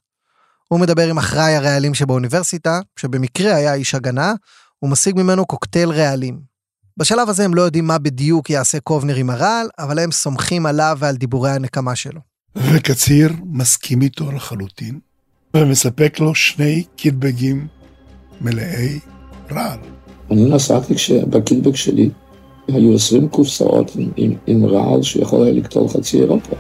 הוא 0.68 0.80
מדבר 0.80 1.10
עם 1.10 1.18
אחראי 1.18 1.56
הרעלים 1.56 1.94
שבאוניברסיטה, 1.94 2.80
שבמקרה 3.00 3.56
היה 3.56 3.74
איש 3.74 3.96
הגנה, 3.96 4.34
ומשיג 4.84 5.16
ממנו 5.16 5.46
קוקטייל 5.46 5.90
רעלים. 5.90 6.40
בשלב 6.98 7.30
הזה 7.30 7.46
הם 7.46 7.54
לא 7.54 7.62
יודעים 7.62 7.88
מה 7.88 7.98
בדיוק 7.98 8.50
יעשה 8.50 8.80
קובנר 8.80 9.16
עם 9.16 9.30
הרעל, 9.30 9.68
אבל 9.80 10.00
הם 10.00 10.12
סומכים 10.12 10.66
עליו 10.66 10.98
ועל 11.00 11.16
דיבורי 11.16 11.52
הנקמה 11.52 11.96
שלו. 11.96 12.27
וקציר 12.58 13.32
מסכים 13.46 14.02
איתו 14.02 14.32
לחלוטין, 14.32 15.00
ומספק 15.54 16.20
לו 16.20 16.36
שני 16.36 16.84
קיטבגים 16.96 17.68
מלאי 18.42 19.00
רעל. 19.52 19.80
אני 20.32 20.50
נסעתי 20.50 20.96
כשבקיטבג 20.96 21.76
שלי 21.76 22.10
היו 22.68 22.96
20 22.96 23.28
קופסאות 23.28 23.92
עם, 23.96 24.10
עם, 24.16 24.34
עם 24.48 24.66
רעל 24.66 25.04
שיכול 25.04 25.44
היה 25.44 25.54
לקטול 25.54 25.88
חצי 25.88 26.20
אירופה. 26.20 26.56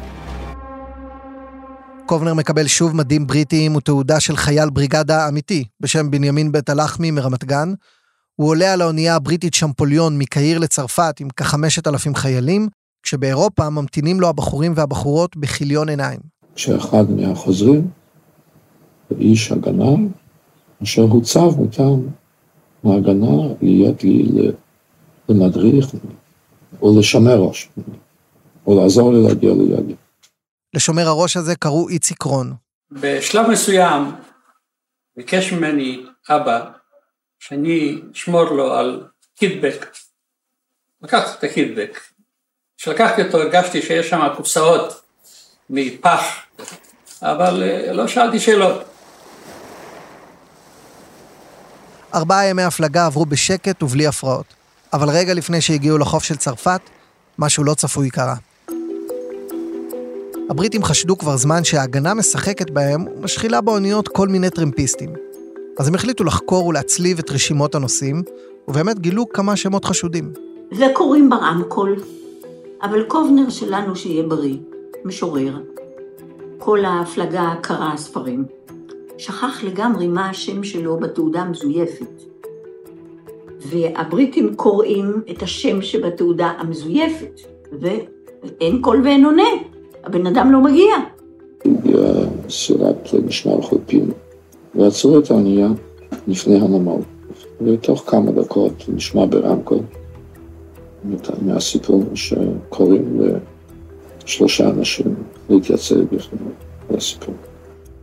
קובנר 2.05 2.33
מקבל 2.33 2.67
שוב 2.67 2.95
מדים 2.95 3.27
בריטיים 3.27 3.75
ותעודה 3.75 4.19
של 4.19 4.35
חייל 4.35 4.69
בריגדה 4.69 5.27
אמיתי, 5.27 5.63
בשם 5.79 6.11
בנימין 6.11 6.51
בית 6.51 6.69
הלחמי 6.69 7.11
מרמת 7.11 7.43
גן. 7.43 7.73
הוא 8.35 8.49
עולה 8.49 8.73
על 8.73 8.81
האונייה 8.81 9.15
הבריטית 9.15 9.53
שמפוליון 9.53 10.17
מקהיר 10.17 10.59
לצרפת 10.59 11.19
עם 11.19 11.29
כחמשת 11.29 11.87
אלפים 11.87 12.15
חיילים, 12.15 12.67
כשבאירופה 13.07 13.69
ממתינים 13.69 14.19
לו 14.19 14.29
הבחורים 14.29 14.73
והבחורות 14.75 15.37
בכיליון 15.37 15.89
עיניים. 15.89 16.19
כשאחד 16.55 17.11
מהחוזרים, 17.11 17.87
איש 19.19 19.51
הגנה, 19.51 19.95
אשר 20.83 21.01
הוצב 21.01 21.61
מטעם 21.61 22.07
ההגנה 22.83 23.53
להיות 23.61 24.03
לי 24.03 24.25
למדריך 25.29 25.87
או 26.81 26.99
לשמר 26.99 27.37
ראש, 27.37 27.69
או 28.67 28.81
לעזור 28.81 29.13
לי 29.13 29.23
להגיע 29.27 29.53
ליעדים. 29.53 29.95
לשומר 30.73 31.07
הראש 31.07 31.37
הזה 31.37 31.55
קראו 31.55 31.89
איציק 31.89 32.21
רון. 32.21 32.53
בשלב 32.91 33.49
מסוים 33.49 34.11
ביקש 35.17 35.53
ממני 35.53 36.03
אבא 36.29 36.71
שאני 37.39 38.01
אשמור 38.13 38.43
לו 38.43 38.73
על 38.73 39.07
קידבק. 39.35 39.95
לקחתי 41.01 41.37
את 41.39 41.51
הקידבק. 41.51 41.99
כשלקחתי 42.77 43.21
אותו 43.21 43.37
הרגשתי 43.37 43.81
שיש 43.81 44.09
שם 44.09 44.27
קופסאות 44.35 45.01
מפח, 45.69 46.21
אבל 47.21 47.63
אה, 47.63 47.93
לא 47.93 48.07
שאלתי 48.07 48.39
שאלות. 48.39 48.83
ארבעה 52.15 52.45
ימי 52.45 52.63
הפלגה 52.63 53.05
עברו 53.05 53.25
בשקט 53.25 53.83
ובלי 53.83 54.07
הפרעות. 54.07 54.45
אבל 54.93 55.09
רגע 55.09 55.33
לפני 55.33 55.61
שהגיעו 55.61 55.97
לחוף 55.97 56.23
של 56.23 56.35
צרפת, 56.35 56.81
משהו 57.39 57.63
לא 57.63 57.73
צפוי 57.73 58.09
קרה. 58.09 58.35
הבריטים 60.49 60.83
חשדו 60.83 61.17
כבר 61.17 61.37
זמן 61.37 61.63
שההגנה 61.63 62.13
משחקת 62.13 62.69
בהם 62.69 63.05
ומשחילה 63.07 63.61
באוניות 63.61 64.07
כל 64.07 64.27
מיני 64.27 64.49
טרמפיסטים. 64.49 65.13
אז 65.79 65.87
הם 65.87 65.95
החליטו 65.95 66.23
לחקור 66.23 66.65
ולהצליב 66.65 67.19
את 67.19 67.31
רשימות 67.31 67.75
הנוסעים, 67.75 68.23
ובאמת 68.67 68.99
גילו 68.99 69.29
כמה 69.29 69.55
שמות 69.55 69.85
חשודים. 69.85 70.33
וקוראים 70.71 71.29
ברמקול, 71.29 71.95
אבל 72.81 73.03
קובנר 73.03 73.49
שלנו 73.49 73.95
שיהיה 73.95 74.23
בריא, 74.23 74.57
משורר. 75.05 75.57
כל 76.57 76.85
ההפלגה 76.85 77.53
קרא 77.61 77.97
ספרים. 77.97 78.45
שכח 79.17 79.63
לגמרי 79.63 80.07
מה 80.07 80.29
השם 80.29 80.63
שלו 80.63 80.97
בתעודה 80.97 81.41
המזויפת. 81.41 82.21
והבריטים 83.59 84.55
קוראים 84.55 85.21
את 85.31 85.43
השם 85.43 85.81
שבתעודה 85.81 86.53
המזויפת, 86.57 87.41
ואין 87.79 88.81
קול 88.81 89.01
ואין 89.03 89.25
עונה, 89.25 89.49
הבן 90.03 90.27
אדם 90.27 90.51
לא 90.51 90.61
מגיע. 90.61 90.93
הגיעה 91.65 92.25
משמר 93.27 93.61
חופים, 93.61 94.11
ועצרו 94.75 95.19
את 95.19 95.31
האונייה 95.31 95.67
לפני 96.27 96.55
הנמל. 96.55 97.01
ותוך 97.61 98.03
כמה 98.07 98.31
דקות 98.31 98.73
נשמע 98.87 99.25
ברמקול 99.25 99.79
מהסיפור 101.41 102.03
שקוראים 102.15 103.21
לשלושה 104.25 104.69
אנשים 104.69 105.15
להתייצב 105.49 106.01
בפני 106.01 106.39
הסיפור. 106.89 107.35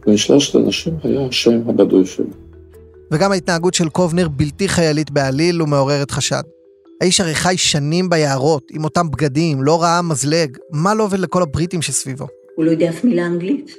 בין 0.06 0.16
שלושת 0.16 0.54
האנשים 0.54 0.94
היה 1.02 1.26
השם 1.26 1.68
הבדוי 1.68 2.06
שלי. 2.06 2.26
וגם 3.10 3.32
ההתנהגות 3.32 3.74
של 3.74 3.88
קובנר 3.88 4.28
בלתי 4.28 4.68
חיילית 4.68 5.10
בעליל 5.10 5.62
ומעוררת 5.62 6.10
חשד. 6.10 6.42
האיש 7.00 7.20
הרי 7.20 7.34
חי 7.34 7.56
שנים 7.56 8.10
ביערות, 8.10 8.62
עם 8.70 8.84
אותם 8.84 9.10
בגדים, 9.10 9.62
לא 9.62 9.82
ראה 9.82 10.02
מזלג, 10.02 10.56
מה 10.70 10.94
לו 10.94 11.10
ולכל 11.10 11.42
הבריטים 11.42 11.82
שסביבו? 11.82 12.26
הוא 12.56 12.64
לא 12.64 12.70
יודע 12.70 12.88
אף 12.88 13.04
מילה 13.04 13.26
אנגלית. 13.26 13.76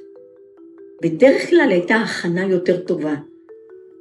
בדרך 1.04 1.50
כלל 1.50 1.68
הייתה 1.72 1.96
הכנה 1.96 2.46
יותר 2.46 2.78
טובה. 2.78 3.14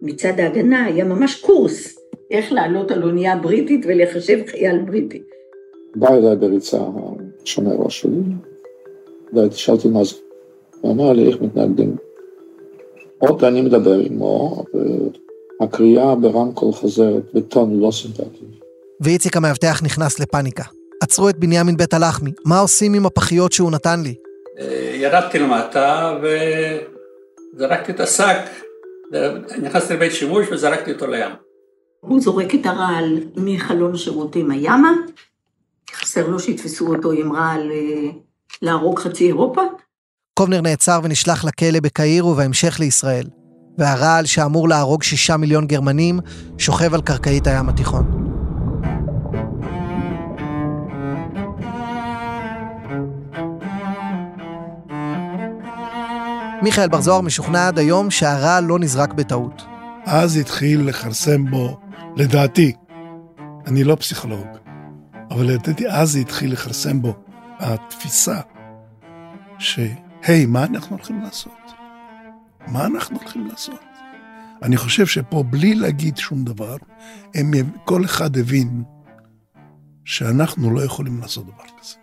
מצד 0.03 0.41
ההגנה 0.41 0.85
היה 0.85 1.05
ממש 1.05 1.41
קורס 1.41 1.99
איך 2.31 2.53
לעלות 2.53 2.91
על 2.91 3.03
אונייה 3.03 3.37
בריטית 3.37 3.87
ולחשב 3.89 4.39
חייל 4.47 4.79
בריטי. 4.79 5.23
בא 5.97 6.15
אליי 6.15 6.37
בריצה 6.37 6.79
השומר 7.43 7.73
ראש 7.73 8.01
שלי, 8.01 8.21
ושאלתי 9.35 9.89
מה 9.89 10.05
זה. 10.05 10.15
הוא 10.81 10.93
אמר 10.93 11.13
לי 11.13 11.29
איך 11.29 11.41
מתנגדים. 11.41 11.97
עוד 13.19 13.45
אני 13.45 13.63
מדבר 13.63 13.99
עמו, 13.99 14.65
והקריאה 15.61 16.15
ברמקול 16.15 16.73
חוזרת 16.73 17.23
בטון 17.35 17.81
לא 17.81 17.91
סימפטי. 17.91 18.45
ואיציק 19.01 19.37
המאבטח 19.37 19.83
נכנס 19.85 20.21
לפאניקה. 20.21 20.63
עצרו 21.03 21.29
את 21.29 21.39
בנימין 21.39 21.77
בית 21.77 21.95
הלחמי, 21.95 22.31
מה 22.45 22.61
עושים 22.61 22.95
עם 22.95 23.07
הפחיות 23.07 23.53
שהוא 23.53 23.71
נתן 23.71 24.01
לי? 24.03 24.15
אה, 24.59 24.93
ירדתי 24.95 25.39
למטה 25.39 26.19
וזרקתי 26.23 27.93
את 27.93 28.01
השק, 28.01 28.39
נכנסתי 29.63 29.95
לבית 29.95 30.13
שימוש 30.13 30.47
וזרקתי 30.53 30.93
אותו 30.93 31.07
לים. 31.07 31.33
הוא 32.07 32.21
זורק 32.21 32.55
את 32.55 32.67
הרעל 32.67 33.19
מחלון 33.37 33.97
שירותים 33.97 34.51
הימה, 34.51 34.93
חסר 35.95 36.29
לו 36.29 36.41
שיתפסו 36.41 36.95
אותו 36.95 37.13
עם 37.13 37.33
רעל 37.33 37.71
להרוג 38.63 38.99
חצי 38.99 39.27
אירופה. 39.27 39.63
קובנר 40.39 40.61
נעצר 40.61 41.01
ונשלח 41.03 41.45
לכלא 41.45 41.81
בקהיר 41.81 42.27
ובהמשך 42.27 42.81
לישראל, 42.81 43.27
והרעל 43.79 44.27
שאמור 44.27 44.69
להרוג 44.69 45.03
שישה 45.03 45.37
מיליון 45.37 45.67
גרמנים 45.67 46.21
שוכב 46.59 46.95
על 46.95 47.03
קרקעית 47.03 47.47
הים 47.47 47.69
התיכון. 47.69 48.25
מיכאל 56.63 56.89
בר 56.89 57.01
זוהר 57.01 57.21
משוכנע 57.21 57.69
עד 57.69 57.79
היום 57.79 58.11
שהרעל 58.11 58.65
לא 58.65 58.79
נזרק 58.79 59.13
בטעות. 59.13 59.63
אז 60.07 60.37
התחיל 60.37 60.89
לכרסם 60.89 61.51
בו, 61.51 61.84
לדעתי, 62.17 62.73
אני 63.67 63.85
לא 63.85 63.95
פסיכולוג, 63.95 64.47
אבל 65.31 65.47
לדעתי 65.47 65.89
אז 65.89 66.11
זה 66.11 66.19
התחיל 66.19 66.53
לכרסם 66.53 67.03
בו 67.03 67.15
התפיסה 67.59 68.41
שהי, 69.59 70.47
מה 70.47 70.65
אנחנו 70.65 70.97
הולכים 70.97 71.21
לעשות? 71.21 71.53
מה 72.67 72.87
אנחנו 72.87 73.19
הולכים 73.19 73.47
לעשות? 73.47 73.81
אני 74.63 74.77
חושב 74.77 75.07
שפה, 75.07 75.43
בלי 75.43 75.75
להגיד 75.75 76.17
שום 76.17 76.45
דבר, 76.45 76.77
הם, 77.35 77.53
כל 77.85 78.05
אחד 78.05 78.37
הבין 78.37 78.85
שאנחנו 80.05 80.71
לא 80.71 80.85
יכולים 80.85 81.21
לעשות 81.21 81.47
דבר 81.47 81.65
כזה. 81.81 81.95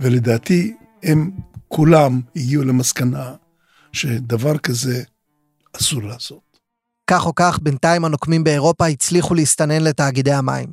ולדעתי, 0.00 0.76
הם 1.02 1.30
כולם 1.68 2.20
הגיעו 2.36 2.64
למסקנה 2.64 3.34
שדבר 3.92 4.58
כזה 4.58 5.02
אסור 5.80 6.02
לעשות. 6.02 6.47
כך 7.10 7.26
או 7.26 7.34
כך, 7.34 7.58
בינתיים 7.62 8.04
הנוקמים 8.04 8.44
באירופה 8.44 8.86
הצליחו 8.86 9.34
להסתנן 9.34 9.82
לתאגידי 9.82 10.32
המים. 10.32 10.68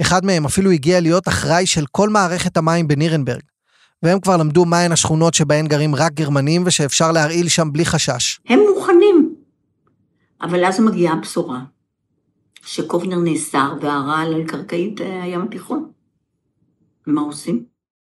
אחד 0.00 0.24
מהם 0.24 0.44
אפילו 0.44 0.70
הגיע 0.70 1.00
להיות 1.00 1.28
אחראי 1.28 1.66
של 1.66 1.84
כל 1.90 2.08
מערכת 2.08 2.56
המים 2.56 2.88
בנירנברג. 2.88 3.42
והם 4.02 4.20
כבר 4.20 4.36
למדו 4.36 4.64
מהן 4.64 4.92
השכונות 4.92 5.34
שבהן 5.34 5.66
גרים 5.66 5.94
רק 5.94 6.12
גרמנים 6.12 6.62
ושאפשר 6.66 7.12
להרעיל 7.12 7.48
שם 7.48 7.72
בלי 7.72 7.84
חשש. 7.84 8.40
הם 8.48 8.60
מוכנים. 8.74 9.34
אבל 10.42 10.64
אז 10.64 10.80
מגיעה 10.80 11.14
הבשורה, 11.14 11.60
שקובנר 12.64 13.18
נאסר 13.18 13.72
והרעל 13.80 14.34
על 14.34 14.44
קרקעית 14.46 15.00
אה, 15.00 15.22
הים 15.22 15.42
התיכון. 15.42 15.90
מה 17.06 17.20
עושים? 17.20 17.64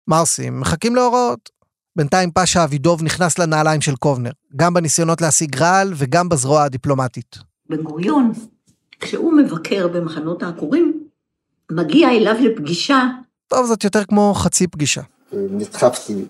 מה 0.07 0.19
עושים? 0.19 0.59
מחכים 0.59 0.95
להוראות. 0.95 1.49
בינתיים 1.95 2.31
פאשה 2.31 2.63
אבידוב 2.63 3.03
נכנס 3.03 3.39
לנעליים 3.39 3.81
של 3.81 3.95
קובנר, 3.95 4.31
גם 4.55 4.73
בניסיונות 4.73 5.21
להשיג 5.21 5.57
רעל 5.57 5.93
וגם 5.95 6.29
בזרוע 6.29 6.63
הדיפלומטית. 6.63 7.52
בן 7.69 7.81
גוריון, 7.81 8.31
כשהוא 8.99 9.33
מבקר 9.33 9.87
במחנות 9.87 10.43
העקורים, 10.43 11.07
מגיע 11.71 12.09
אליו 12.09 12.35
לפגישה. 12.41 13.03
טוב, 13.47 13.65
זאת 13.65 13.83
יותר 13.83 14.05
כמו 14.05 14.33
חצי 14.33 14.67
פגישה. 14.67 15.01
נדחפתי 15.33 16.25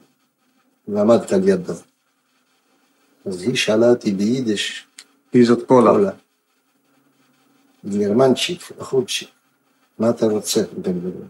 ועמדתי 0.87 1.35
על 1.35 1.47
ידו. 1.47 1.73
אז 3.25 3.41
היא 3.41 3.55
שאלה 3.55 3.89
אותי 3.89 4.11
ביידיש, 4.11 4.87
מי 5.33 5.45
זאת 5.45 5.67
פולה? 5.67 6.11
גרמנצ'יק, 7.85 8.71
בחורצ'יק, 8.79 9.29
מה 9.99 10.09
אתה 10.09 10.25
רוצה, 10.25 10.61
בן 10.77 10.99
גוריון? 10.99 11.27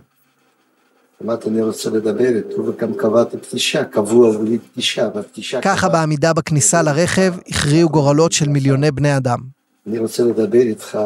אמרתי, 1.24 1.50
אני 1.50 1.62
רוצה 1.62 1.90
לדבר 1.90 2.36
איתו, 2.36 2.66
וגם 2.66 2.94
קבעתי 2.94 3.38
פגישה, 3.38 3.86
קבעו 3.86 4.44
לי 4.44 4.60
פגישה, 4.60 5.10
והפגישה... 5.16 5.62
ככה 5.62 5.90
בעמידה 5.90 6.34
בכניסה 6.34 6.82
לרכב 6.82 7.34
הכריעו 7.48 7.90
גורלות 7.90 8.32
של 8.32 8.50
מיליוני 8.50 8.92
בני 8.92 9.18
אדם. 9.18 9.53
אני 9.88 10.00
רוצה 10.00 10.24
לדבר 10.24 10.62
איתך 10.62 11.00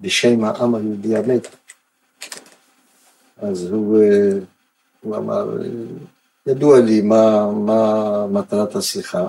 בשם 0.00 0.44
העם 0.44 0.74
היהודי 0.74 1.16
המת. 1.16 1.46
אז 3.36 3.64
הוא, 3.64 4.02
אה, 4.02 4.38
הוא 5.00 5.16
אמר, 5.16 5.56
ידוע 6.46 6.80
לי 6.80 7.00
מה, 7.00 7.52
מה 7.52 8.26
מטרת 8.26 8.76
השיחה. 8.76 9.26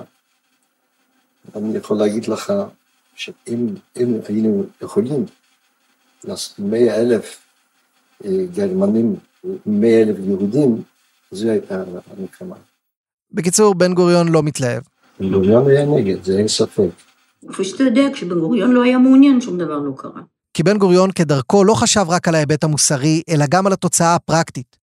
אני 1.56 1.78
יכול 1.78 1.98
להגיד 1.98 2.28
לך 2.28 2.54
שאם 3.16 3.68
היינו 4.28 4.64
יכולים 4.82 5.26
מאה 6.60 6.96
אלף 6.96 7.40
אה, 8.26 8.46
גרמנים 8.54 9.16
מאה 9.66 10.02
אלף 10.02 10.16
יהודים, 10.20 10.84
זו 11.32 11.50
הייתה 11.50 11.84
המלחמה. 12.18 12.56
בקיצור, 13.32 13.76
בן 13.76 13.94
גוריון 13.94 14.28
לא 14.28 14.44
מתלהב. 14.44 14.84
בן 15.20 15.32
גוריון 15.32 15.70
היה 15.70 15.86
נגד, 15.86 16.24
זה 16.24 16.38
אין 16.38 16.48
ספק. 16.48 16.90
כפי 17.48 17.64
שאתה 17.64 17.84
יודע, 17.84 18.08
כשבן 18.14 18.40
גוריון 18.40 18.72
לא 18.72 18.84
היה 18.84 18.98
מעוניין, 18.98 19.42
שום 19.42 19.58
דבר 19.58 19.80
לא 19.80 19.92
קרה. 19.98 20.22
כי 20.54 20.64
בן 20.64 20.78
גוריון 20.78 21.12
כדרכו 21.12 21.64
לא 21.64 21.74
חשב 21.74 22.06
רק 22.10 22.28
על 22.28 22.36
ההיבט 22.36 22.64
המוסרי, 22.64 23.22
אלא 23.30 23.46
גם 23.50 23.68
על 23.68 23.74
התוצאה 23.74 24.16
הפרקטית. 24.16 24.78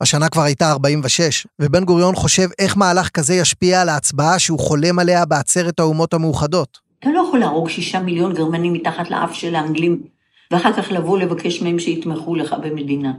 השנה 0.00 0.28
כבר 0.28 0.42
הייתה 0.42 0.70
46, 0.70 1.46
ובן 1.60 1.84
גוריון 1.84 2.14
חושב 2.14 2.48
איך 2.58 2.76
מהלך 2.76 3.08
כזה 3.08 3.34
ישפיע 3.34 3.80
על 3.80 3.88
ההצבעה 3.88 4.38
שהוא 4.38 4.58
חולם 4.58 4.98
עליה 4.98 5.24
בעצרת 5.24 5.80
האומות 5.80 6.14
המאוחדות. 6.14 6.78
אתה 6.98 7.10
לא 7.10 7.24
יכול 7.28 7.38
להרוג 7.38 7.68
שישה 7.68 8.00
מיליון 8.00 8.34
גרמנים 8.34 8.72
מתחת 8.72 9.10
לאף 9.10 9.32
של 9.32 9.54
האנגלים, 9.54 10.02
ואחר 10.50 10.72
כך 10.72 10.92
לבוא 10.92 11.18
לבקש 11.18 11.62
מהם 11.62 11.78
שיתמכו 11.78 12.34
לך 12.34 12.56
במדינה. 12.62 13.12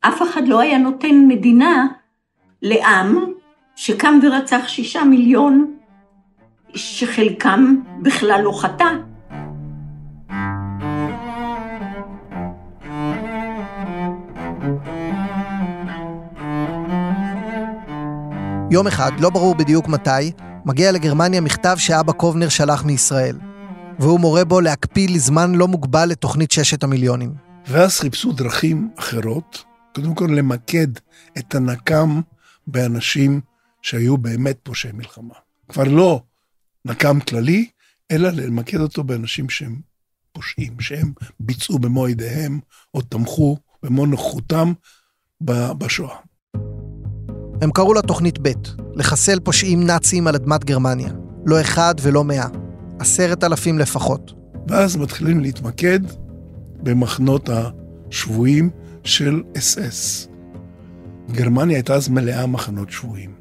אף 0.00 0.22
אחד 0.22 0.48
לא 0.48 0.60
היה 0.60 0.78
נותן 0.78 1.24
מדינה 1.28 1.86
לעם 2.62 3.24
שקם 3.76 4.20
ורצח 4.22 4.64
שישה 4.66 5.04
מיליון, 5.04 5.77
שחלקם 6.74 7.76
בכלל 8.02 8.40
לא 8.44 8.60
חטא. 8.60 8.84
יום 18.70 18.86
אחד, 18.86 19.10
לא 19.20 19.30
ברור 19.30 19.54
בדיוק 19.54 19.88
מתי, 19.88 20.32
מגיע 20.64 20.92
לגרמניה 20.92 21.40
מכתב 21.40 21.76
שאבא 21.78 22.12
קובנר 22.12 22.48
שלח 22.48 22.84
מישראל, 22.84 23.38
והוא 23.98 24.20
מורה 24.20 24.44
בו 24.44 24.60
להקפיא 24.60 25.08
לזמן 25.08 25.54
לא 25.54 25.68
מוגבל 25.68 26.12
את 26.12 26.18
תוכנית 26.18 26.50
ששת 26.50 26.82
המיליונים. 26.82 27.34
ואז 27.68 28.00
חיפשו 28.00 28.32
דרכים 28.32 28.90
אחרות 28.98 29.64
קודם 29.94 30.14
כל 30.14 30.28
למקד 30.30 30.88
את 31.38 31.54
הנקם 31.54 32.20
באנשים 32.66 33.40
שהיו 33.82 34.16
באמת 34.16 34.58
פושעי 34.62 34.92
מלחמה. 34.92 35.34
כבר 35.68 35.84
לא 35.84 36.22
נקם 36.84 37.20
כללי, 37.20 37.68
אלא 38.10 38.28
למקד 38.28 38.80
אותו 38.80 39.04
באנשים 39.04 39.50
שהם 39.50 39.80
פושעים, 40.32 40.80
שהם 40.80 41.12
ביצעו 41.40 41.78
במו 41.78 42.08
ידיהם 42.08 42.60
או 42.94 43.00
תמכו 43.02 43.56
במו 43.82 44.06
נוכחותם 44.06 44.72
בשואה. 45.40 46.16
הם 47.62 47.70
קראו 47.72 47.94
לה 47.94 48.02
תוכנית 48.02 48.38
ב', 48.42 48.52
לחסל 48.94 49.40
פושעים 49.40 49.86
נאצים 49.86 50.26
על 50.26 50.34
אדמת 50.34 50.64
גרמניה. 50.64 51.12
לא 51.46 51.60
אחד 51.60 51.94
ולא 52.02 52.24
מאה. 52.24 52.46
עשרת 52.98 53.44
אלפים 53.44 53.78
לפחות. 53.78 54.32
ואז 54.68 54.96
מתחילים 54.96 55.40
להתמקד 55.40 56.00
במחנות 56.82 57.48
השבויים 57.48 58.70
של 59.04 59.42
אס-אס. 59.58 60.28
גרמניה 61.30 61.76
הייתה 61.76 61.94
אז 61.94 62.08
מלאה 62.08 62.46
מחנות 62.46 62.90
שבויים. 62.90 63.37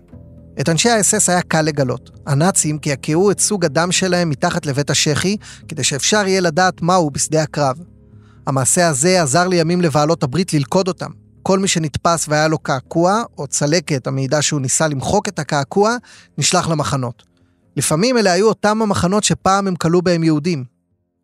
את 0.61 0.69
אנשי 0.69 0.89
האס-אס 0.89 1.29
היה 1.29 1.41
קל 1.41 1.61
לגלות. 1.61 2.09
הנאצים 2.27 2.77
קעקעו 2.77 3.31
את 3.31 3.39
סוג 3.39 3.65
הדם 3.65 3.91
שלהם 3.91 4.29
מתחת 4.29 4.65
לבית 4.65 4.89
השחי, 4.89 5.37
כדי 5.67 5.83
שאפשר 5.83 6.27
יהיה 6.27 6.41
לדעת 6.41 6.81
מהו 6.81 7.09
בשדה 7.09 7.43
הקרב. 7.43 7.77
המעשה 8.47 8.87
הזה 8.87 9.21
עזר 9.21 9.47
לימים 9.47 9.81
לבעלות 9.81 10.23
הברית 10.23 10.53
ללכוד 10.53 10.87
אותם. 10.87 11.09
כל 11.43 11.59
מי 11.59 11.67
שנתפס 11.67 12.25
והיה 12.29 12.47
לו 12.47 12.57
קעקוע, 12.59 13.23
או 13.37 13.47
צלקת 13.47 14.07
המעידה 14.07 14.41
שהוא 14.41 14.61
ניסה 14.61 14.87
למחוק 14.87 15.27
את 15.27 15.39
הקעקוע, 15.39 15.95
נשלח 16.37 16.67
למחנות. 16.67 17.23
לפעמים 17.77 18.17
אלה 18.17 18.31
היו 18.31 18.47
אותם 18.47 18.81
המחנות 18.81 19.23
שפעם 19.23 19.67
הם 19.67 19.75
כלו 19.75 20.01
בהם 20.01 20.23
יהודים. 20.23 20.63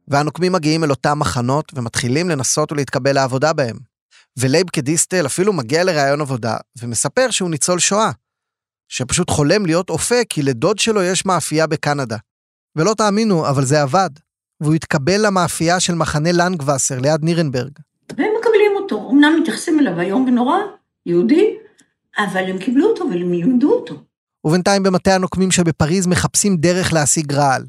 והנוקמים 0.07 0.51
מגיעים 0.51 0.83
אל 0.83 0.89
אותם 0.89 1.19
מחנות 1.19 1.71
ומתחילים 1.75 2.29
לנסות 2.29 2.71
ולהתקבל 2.71 3.13
לעבודה 3.15 3.53
בהם. 3.53 3.77
ולייבקה 4.37 4.81
דיסטל 4.81 5.25
אפילו 5.25 5.53
מגיע 5.53 5.83
לראיון 5.83 6.21
עבודה 6.21 6.57
ומספר 6.81 7.27
שהוא 7.31 7.49
ניצול 7.49 7.79
שואה. 7.79 8.11
שפשוט 8.89 9.29
חולם 9.29 9.65
להיות 9.65 9.89
אופה 9.89 10.15
כי 10.29 10.41
לדוד 10.41 10.79
שלו 10.79 11.03
יש 11.03 11.25
מאפייה 11.25 11.67
בקנדה. 11.67 12.17
ולא 12.75 12.93
תאמינו, 12.93 13.49
אבל 13.49 13.65
זה 13.65 13.81
עבד. 13.81 14.09
והוא 14.61 14.73
התקבל 14.73 15.25
למאפייה 15.25 15.79
של 15.79 15.95
מחנה 15.95 16.31
לנגווסר 16.31 16.99
ליד 16.99 17.23
נירנברג. 17.23 17.71
והם 18.09 18.31
מקבלים 18.39 18.71
אותו. 18.75 19.09
אמנם 19.11 19.39
מתייחסים 19.41 19.79
אליו 19.79 19.99
איום 19.99 20.25
ונורא, 20.27 20.57
יהודי, 21.05 21.55
אבל 22.17 22.49
הם 22.49 22.57
קיבלו 22.57 22.85
אותו 22.85 23.05
והם 23.09 23.31
לימדו 23.31 23.73
אותו. 23.73 23.95
ובינתיים 24.45 24.83
במטה 24.83 25.15
הנוקמים 25.15 25.51
שבפריז 25.51 26.07
מחפשים 26.07 26.57
דרך 26.57 26.93
להשיג 26.93 27.33
רעל. 27.33 27.63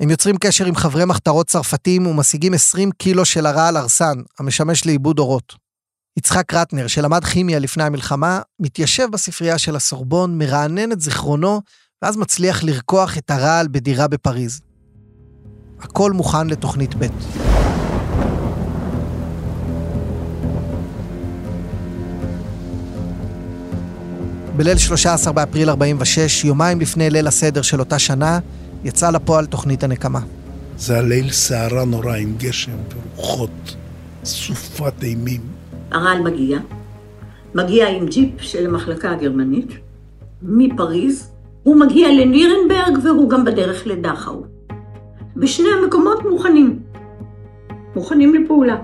הם 0.00 0.10
יוצרים 0.10 0.36
קשר 0.36 0.66
עם 0.66 0.74
חברי 0.74 1.04
מחתרות 1.04 1.46
צרפתים 1.46 2.06
ומשיגים 2.06 2.54
20 2.54 2.90
קילו 2.90 3.24
של 3.24 3.46
הרעל 3.46 3.76
ארסן, 3.76 4.18
המשמש 4.38 4.86
לעיבוד 4.86 5.18
אורות. 5.18 5.54
יצחק 6.18 6.54
רטנר, 6.54 6.86
שלמד 6.86 7.24
כימיה 7.24 7.58
לפני 7.58 7.84
המלחמה, 7.84 8.40
מתיישב 8.60 9.08
בספרייה 9.12 9.58
של 9.58 9.76
הסורבון, 9.76 10.38
מרענן 10.38 10.92
את 10.92 11.00
זיכרונו, 11.00 11.60
ואז 12.02 12.16
מצליח 12.16 12.64
לרקוח 12.64 13.18
את 13.18 13.30
הרעל 13.30 13.68
בדירה 13.70 14.08
בפריז. 14.08 14.60
הכל 15.80 16.12
מוכן 16.12 16.46
לתוכנית 16.46 16.94
ב'. 16.98 17.06
בליל 24.56 24.78
13 24.78 25.32
באפריל 25.32 25.70
46, 25.70 26.44
יומיים 26.44 26.80
לפני 26.80 27.10
ליל 27.10 27.26
הסדר 27.26 27.62
של 27.62 27.80
אותה 27.80 27.98
שנה, 27.98 28.38
יצאה 28.84 29.10
לפועל 29.10 29.46
תוכנית 29.46 29.82
הנקמה. 29.82 30.20
זה 30.78 30.92
היה 30.92 31.02
ליל 31.02 31.32
סערה 31.32 31.84
נורא 31.84 32.16
עם 32.16 32.34
גשם 32.38 32.76
ורוחות, 33.16 33.76
סופת 34.24 35.02
אימים. 35.02 35.57
הרעל 35.90 36.22
מגיע, 36.22 36.58
מגיע 37.54 37.88
עם 37.88 38.06
ג'יפ 38.06 38.40
של 38.40 38.66
המחלקה 38.66 39.10
הגרמנית, 39.10 39.72
מפריז, 40.42 41.30
הוא 41.62 41.76
מגיע 41.76 42.08
לנירנברג 42.12 42.98
והוא 43.04 43.30
גם 43.30 43.44
בדרך 43.44 43.86
לדכאו. 43.86 44.44
בשני 45.36 45.68
המקומות 45.82 46.24
מוכנים, 46.30 46.78
מוכנים 47.96 48.34
לפעולה. 48.34 48.76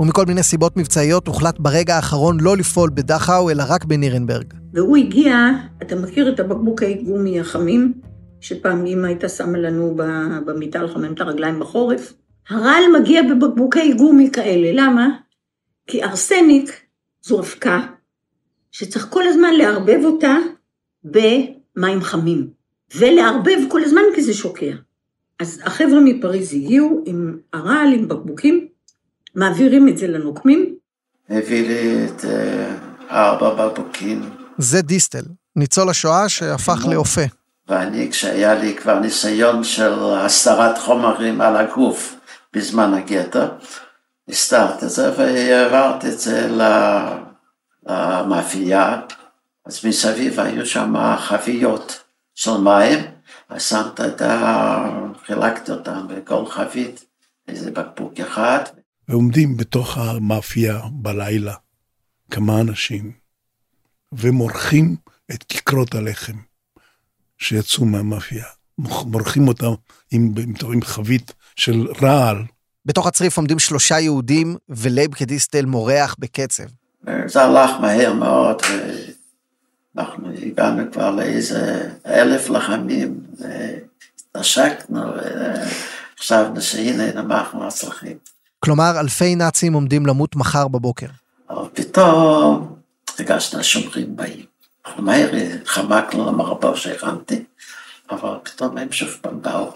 ומכל 0.00 0.24
מיני 0.26 0.42
סיבות 0.42 0.76
מבצעיות 0.76 1.26
הוחלט 1.26 1.58
ברגע 1.58 1.96
האחרון 1.96 2.40
לא 2.40 2.56
לפעול 2.56 2.90
בדכאו, 2.94 3.50
אלא 3.50 3.64
רק 3.68 3.84
בנירנברג. 3.84 4.54
והוא 4.72 4.96
הגיע, 4.96 5.36
אתה 5.82 5.96
מכיר 5.96 6.28
את 6.28 6.40
הבקבוקי 6.40 6.94
גומי 6.94 7.40
החמים, 7.40 7.92
שפעם 8.40 8.86
אמא 8.86 9.06
הייתה 9.06 9.28
שמה 9.28 9.58
לנו 9.58 9.96
במיטה 10.46 10.82
לחמם 10.82 11.12
את 11.12 11.20
הרגליים 11.20 11.60
בחורף? 11.60 12.12
הרעל 12.50 12.82
מגיע 13.00 13.22
בבקבוקי 13.22 13.94
גומי 13.94 14.30
כאלה, 14.32 14.68
למה? 14.72 15.08
כי 15.86 16.02
ארסניק 16.02 16.80
זו 17.22 17.40
אבקה 17.40 17.80
שצריך 18.72 19.06
כל 19.10 19.26
הזמן 19.26 19.54
לערבב 19.54 20.00
אותה 20.04 20.36
במים 21.04 22.00
חמים, 22.02 22.50
ולערבב 22.96 23.58
כל 23.68 23.84
הזמן 23.84 24.02
כי 24.14 24.22
זה 24.22 24.34
שוקע. 24.34 24.74
אז 25.40 25.60
החבר'ה 25.64 26.00
מפריז 26.04 26.54
הגיעו 26.54 27.02
עם 27.06 27.38
הרעל, 27.52 27.92
עם 27.92 28.08
בקבוקים, 28.08 28.68
מעבירים 29.34 29.88
את 29.88 29.98
זה 29.98 30.06
לנוקמים. 30.06 30.74
הביא 31.28 31.68
לי 31.68 32.06
את 32.06 32.20
uh, 32.20 32.26
ארבע 33.10 33.68
בקבוקים. 33.68 34.30
זה 34.58 34.82
דיסטל, 34.82 35.22
ניצול 35.56 35.88
השואה 35.88 36.28
שהפך 36.28 36.86
לאופה. 36.90 37.24
ואני, 37.68 38.10
כשהיה 38.10 38.54
לי 38.54 38.76
כבר 38.76 39.00
ניסיון 39.00 39.64
של 39.64 39.92
הסתרת 40.00 40.78
חומרים 40.78 41.40
על 41.40 41.56
הגוף 41.56 42.16
בזמן 42.52 42.94
הגטו, 42.94 43.38
הסתרתי 44.28 44.84
את 44.84 44.90
זה 44.90 45.18
והעברתי 45.18 46.08
את 46.08 46.20
זה 46.20 46.48
למאפייה, 47.86 49.00
אז 49.66 49.84
מסביב 49.84 50.40
היו 50.40 50.66
שם 50.66 50.94
חביות 51.18 52.04
של 52.34 52.56
מים, 52.56 52.98
אז 53.48 53.62
שמת 53.62 54.00
את 54.00 54.22
ה... 54.22 55.06
חילקתי 55.26 55.72
אותם 55.72 56.06
בכל 56.08 56.46
חבית, 56.46 57.04
איזה 57.48 57.70
בקבוק 57.70 58.20
אחד. 58.20 58.60
ועומדים 59.08 59.56
בתוך 59.56 59.98
המאפייה 59.98 60.80
בלילה 60.92 61.54
כמה 62.30 62.60
אנשים, 62.60 63.12
ומורחים 64.12 64.96
את 65.30 65.42
כיכרות 65.42 65.94
הלחם 65.94 66.36
שיצאו 67.38 67.84
מהמאפייה. 67.84 68.46
מורחים 68.78 69.48
אותם 69.48 69.72
עם, 70.10 70.34
עם 70.72 70.82
חבית 70.82 71.32
של 71.56 71.86
רעל. 72.02 72.36
בתוך 72.86 73.06
הצריף 73.06 73.36
עומדים 73.36 73.58
שלושה 73.58 74.00
יהודים, 74.00 74.56
ולייב 74.68 75.14
כדיסטל 75.14 75.64
מורח 75.64 76.16
בקצב. 76.18 76.64
זה 77.26 77.42
הלך 77.42 77.70
מהר 77.80 78.12
מאוד, 78.12 78.62
ואנחנו 79.94 80.28
הגענו 80.46 80.92
כבר 80.92 81.10
לאיזה 81.10 81.90
אלף 82.06 82.50
לחמים, 82.50 83.20
והתנשקנו, 83.38 85.00
וחשבנו 86.16 86.60
שהנה 86.60 87.10
אנחנו 87.10 87.60
מצליחים. 87.60 88.16
כלומר, 88.60 89.00
אלפי 89.00 89.34
נאצים 89.34 89.72
עומדים 89.72 90.06
למות 90.06 90.36
מחר 90.36 90.68
בבוקר. 90.68 91.06
אבל 91.50 91.68
פתאום 91.74 92.76
הרגשנו 93.18 93.60
השומרים 93.60 94.16
באים. 94.16 94.44
אנחנו 94.86 95.02
מהר 95.02 95.30
חמקנו 95.64 96.26
למרבה 96.26 96.76
שהכנתי, 96.76 97.44
אבל 98.10 98.34
פתאום 98.42 98.78
הם 98.78 98.92
שוב 98.92 99.08
פעם 99.20 99.42
באו. 99.42 99.72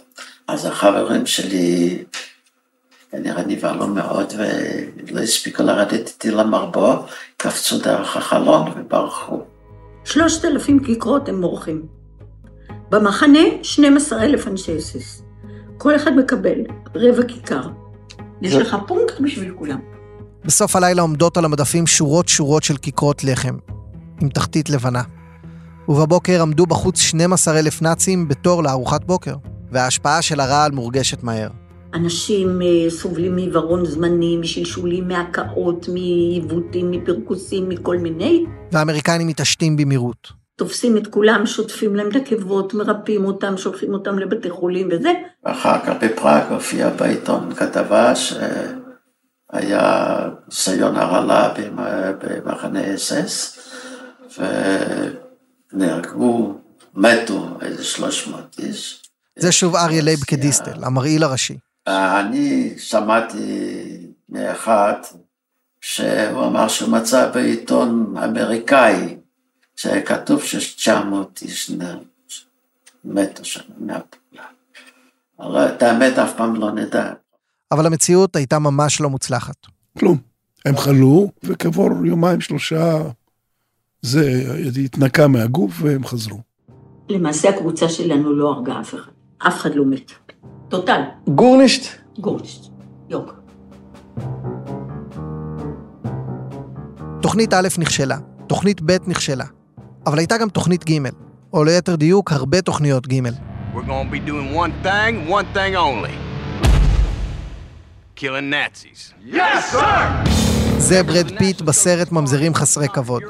אז 0.49 0.66
החברים 0.66 1.27
שלי 1.27 2.05
כנראה 3.11 3.42
נבהלו 3.46 3.87
מאוד 3.87 4.33
ולא 4.37 5.20
הספיקו 5.20 5.62
לרדת 5.62 6.09
איתי 6.09 6.31
למרבו, 6.31 7.05
קפצו 7.37 7.79
דרך 7.79 8.16
החלון 8.16 8.70
וברחו. 8.77 9.40
שלושת 10.05 10.44
אלפים 10.44 10.85
כיכרות 10.85 11.29
הם 11.29 11.40
מורחים. 11.40 11.83
במחנה 12.90 13.38
12 13.62 14.23
אלף 14.23 14.49
אנשי 14.49 14.79
אסיס. 14.79 15.23
כל 15.79 15.96
אחד 15.96 16.12
מקבל 16.16 16.59
רבע 16.94 17.23
כיכר. 17.29 17.62
יש 18.42 18.55
לך 18.55 18.77
פונקט 18.87 19.20
בשביל 19.20 19.55
כולם. 19.59 19.81
בסוף 20.44 20.77
הלילה 20.77 21.03
עומדות 21.03 21.37
על 21.37 21.44
המדפים 21.44 21.87
שורות 21.87 22.29
שורות 22.29 22.62
של 22.62 22.77
כיכרות 22.77 23.25
לחם, 23.25 23.57
עם 24.20 24.29
תחתית 24.29 24.70
לבנה. 24.70 25.03
ובבוקר 25.88 26.42
עמדו 26.42 26.66
בחוץ 26.66 26.99
12 26.99 27.59
אלף 27.59 27.83
נאצים 27.83 28.29
בתור 28.29 28.62
לארוחת 28.62 29.05
בוקר, 29.05 29.35
וההשפעה 29.73 30.23
של 30.23 30.40
הרעל 30.40 30.70
מורגשת 30.73 31.23
מהר. 31.23 31.49
אנשים 31.94 32.62
אה, 32.62 32.90
סובלים 32.90 33.35
מעיוורון 33.35 33.87
זמני, 33.87 34.37
משלשולים, 34.37 35.09
מהקאות, 35.09 35.88
מעיוותים, 35.88 36.90
מפרכוסים, 36.90 37.68
מכל 37.68 37.98
מיני. 37.98 38.44
והאמריקנים 38.72 39.26
מתעשתים 39.26 39.76
במהירות. 39.76 40.29
תופסים 40.57 40.96
את 40.96 41.07
כולם, 41.07 41.46
שוטפים 41.46 41.96
להם 41.96 42.09
את 42.09 42.33
עקבות, 42.33 42.74
מרפאים 42.74 43.24
אותם, 43.24 43.57
שולחים 43.57 43.94
אותם 43.94 44.18
לבתי 44.18 44.50
חולים 44.50 44.88
וזה. 44.92 45.12
ואחר 45.44 45.79
כך 45.87 45.92
בפראג 46.03 46.42
הופיע 46.50 46.90
בעיתון 46.90 47.55
כתבה 47.55 48.12
שהיה 48.16 50.29
ניסיון 50.48 50.96
הרעלה 50.96 51.55
במחנה 52.22 52.94
אס-אס, 52.94 53.59
ונהרגו, 55.72 56.55
מתו 56.94 57.46
איזה 57.62 57.85
300 57.85 58.57
איש. 58.59 59.03
זה 59.38 59.53
שוב 59.53 59.76
אריה 59.76 60.03
לייבקה 60.02 60.20
דיסטל, 60.20 60.85
המרעיל 60.85 61.22
הראשי. 61.22 61.57
אני 61.86 62.74
שמעתי 62.78 63.96
מאחד 64.28 64.94
שהוא 65.80 66.46
אמר 66.46 66.68
שהוא 66.68 66.90
מצא 66.90 67.30
בעיתון 67.34 68.14
אמריקאי 68.24 69.16
שכתוב 69.76 70.42
ש-900 70.42 71.42
איש 71.42 71.70
מתו 73.04 73.44
שם 73.44 73.60
מהפעולה. 73.78 74.46
אבל 75.40 75.68
את 75.68 75.82
האמת 75.82 76.18
אף 76.18 76.36
פעם 76.36 76.56
לא 76.56 76.72
נדע. 76.72 77.12
אבל 77.72 77.86
המציאות 77.86 78.36
הייתה 78.36 78.58
ממש 78.58 79.00
לא 79.00 79.10
מוצלחת. 79.10 79.56
כלום. 79.98 80.18
הם 80.64 80.76
חלו, 80.76 81.30
וכעבור 81.42 81.90
יומיים 82.06 82.40
שלושה 82.40 82.98
זה 84.02 84.44
התנקה 84.84 85.28
מהגוף 85.28 85.72
והם 85.82 86.04
חזרו. 86.04 86.40
למעשה 87.08 87.48
הקבוצה 87.48 87.88
שלנו 87.88 88.32
לא 88.32 88.48
הרגה 88.52 88.80
אף 88.80 88.94
אחד. 88.94 89.12
אף 89.38 89.56
אחד 89.56 89.74
לא 89.74 89.84
מת. 89.84 90.12
טוטל. 90.68 91.00
גורנישט? 91.29 91.94
גורנישט. 92.18 92.64
יוק. 93.09 93.35
תוכנית 97.22 97.55
א' 97.55 97.68
נכשלה, 97.79 98.18
תוכנית 98.46 98.81
ב' 98.83 98.96
נכשלה, 99.07 99.44
אבל 100.07 100.18
הייתה 100.18 100.38
גם 100.38 100.48
תוכנית 100.48 100.90
ג', 100.90 100.98
או 101.53 101.64
ליתר 101.64 101.96
דיוק, 101.96 102.33
הרבה 102.33 102.62
תוכניות 102.62 103.07
ג'. 103.07 103.20
We're 103.74 103.79
gonna 103.79 104.12
be 104.12 104.20
doing 104.31 104.55
one 104.55 104.87
thing, 104.87 105.31
one 105.31 105.57
thing 105.57 105.74
only. 105.76 106.14
Killing 108.16 108.50
Nazis. 108.53 109.14
זה 110.79 111.03
ברד 111.03 111.38
פיט 111.38 111.61
בסרט 111.61 112.12
ממזרים 112.12 112.55
חסרי 112.55 112.88
כבוד. 112.88 113.22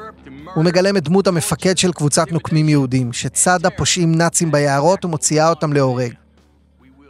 הוא 0.55 0.65
מגלם 0.65 0.97
את 0.97 1.05
דמות 1.05 1.27
המפקד 1.27 1.79
של 1.79 1.93
קבוצת 1.93 2.33
נוקמים 2.33 2.69
יהודים, 2.69 3.13
שצדה 3.13 3.71
פושעים 3.71 4.15
נאצים 4.15 4.53
ביערות 4.53 5.05
ומוציאה 5.05 5.49
אותם 5.49 5.73
להורג. 5.73 6.13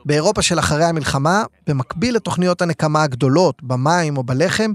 באירופה 0.05 0.43
של 0.43 0.59
אחרי 0.59 0.85
המלחמה, 0.85 1.45
במקביל 1.69 2.17
לתוכניות 2.17 2.63
הנקמה 2.63 3.03
הגדולות, 3.03 3.63
במים 3.63 4.17
או 4.17 4.23
בלחם, 4.23 4.73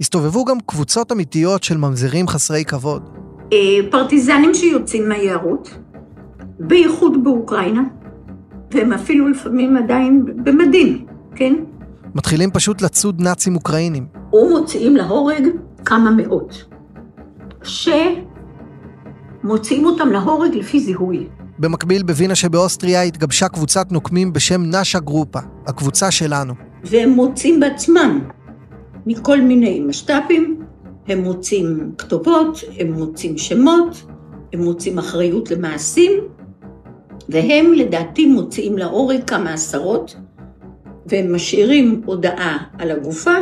הסתובבו 0.00 0.44
גם 0.44 0.56
קבוצות 0.66 1.12
אמיתיות 1.12 1.62
של 1.62 1.76
ממזרים 1.76 2.28
חסרי 2.28 2.64
כבוד. 2.64 3.08
אה, 3.52 3.78
פרטיזנים 3.90 4.54
שיוצאים 4.54 5.08
מהיערות, 5.08 5.78
בייחוד 6.60 7.24
באוקראינה, 7.24 7.82
והם 8.70 8.92
אפילו 8.92 9.28
לפעמים 9.28 9.76
עדיין 9.76 10.24
במדים, 10.44 11.06
כן? 11.36 11.54
מתחילים 12.14 12.50
פשוט 12.50 12.82
לצוד 12.82 13.20
נאצים 13.20 13.56
אוקראינים. 13.56 14.06
ומוציאים 14.32 14.96
להורג 14.96 15.42
כמה 15.84 16.10
מאות, 16.10 16.64
שמוציאים 17.62 18.26
אותם 19.86 20.08
להורג 20.08 20.54
לפי 20.54 20.80
זיהוי. 20.80 21.26
במקביל, 21.58 22.02
בווינה 22.02 22.34
שבאוסטריה 22.34 23.02
התגבשה 23.02 23.48
קבוצת 23.48 23.92
נוקמים 23.92 24.32
בשם 24.32 24.62
נאשה 24.62 25.00
גרופה, 25.00 25.38
הקבוצה 25.66 26.10
שלנו. 26.10 26.54
והם 26.84 27.10
מוצאים 27.10 27.60
בעצמם 27.60 28.28
מכל 29.06 29.40
מיני 29.40 29.80
משת"פים, 29.80 30.62
הם 31.08 31.18
מוצאים 31.18 31.92
כתובות, 31.98 32.60
הם 32.78 32.92
מוצאים 32.92 33.38
שמות, 33.38 34.06
הם 34.52 34.62
מוצאים 34.62 34.98
אחריות 34.98 35.50
למעשים, 35.50 36.12
והם 37.28 37.72
לדעתי 37.72 38.26
מוציאים 38.26 38.78
להורג 38.78 39.24
כמה 39.26 39.52
עשרות, 39.52 40.16
והם 41.06 41.34
משאירים 41.34 42.02
הודעה 42.04 42.58
על 42.78 42.90
הגופה, 42.90 43.36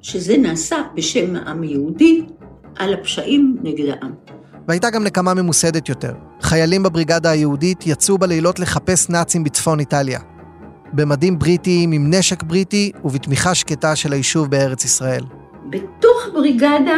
שזה 0.00 0.36
נעשה 0.36 0.76
בשם 0.94 1.36
העם 1.36 1.62
היהודי, 1.62 2.22
על 2.76 2.94
הפשעים 2.94 3.56
נגד 3.62 3.88
העם. 3.88 4.12
והייתה 4.70 4.90
גם 4.90 5.04
נקמה 5.04 5.34
ממוסדת 5.34 5.88
יותר. 5.88 6.12
חיילים 6.40 6.82
בבריגדה 6.82 7.30
היהודית 7.30 7.86
יצאו 7.86 8.18
בלילות 8.18 8.58
לחפש 8.58 9.10
נאצים 9.10 9.44
בצפון 9.44 9.80
איטליה. 9.80 10.20
במדים 10.92 11.38
בריטיים 11.38 11.92
עם 11.92 12.14
נשק 12.14 12.42
בריטי 12.42 12.92
ובתמיכה 13.04 13.54
שקטה 13.54 13.96
של 13.96 14.12
היישוב 14.12 14.50
בארץ 14.50 14.84
ישראל. 14.84 15.24
בתוך 15.70 16.28
בריגדה 16.34 16.96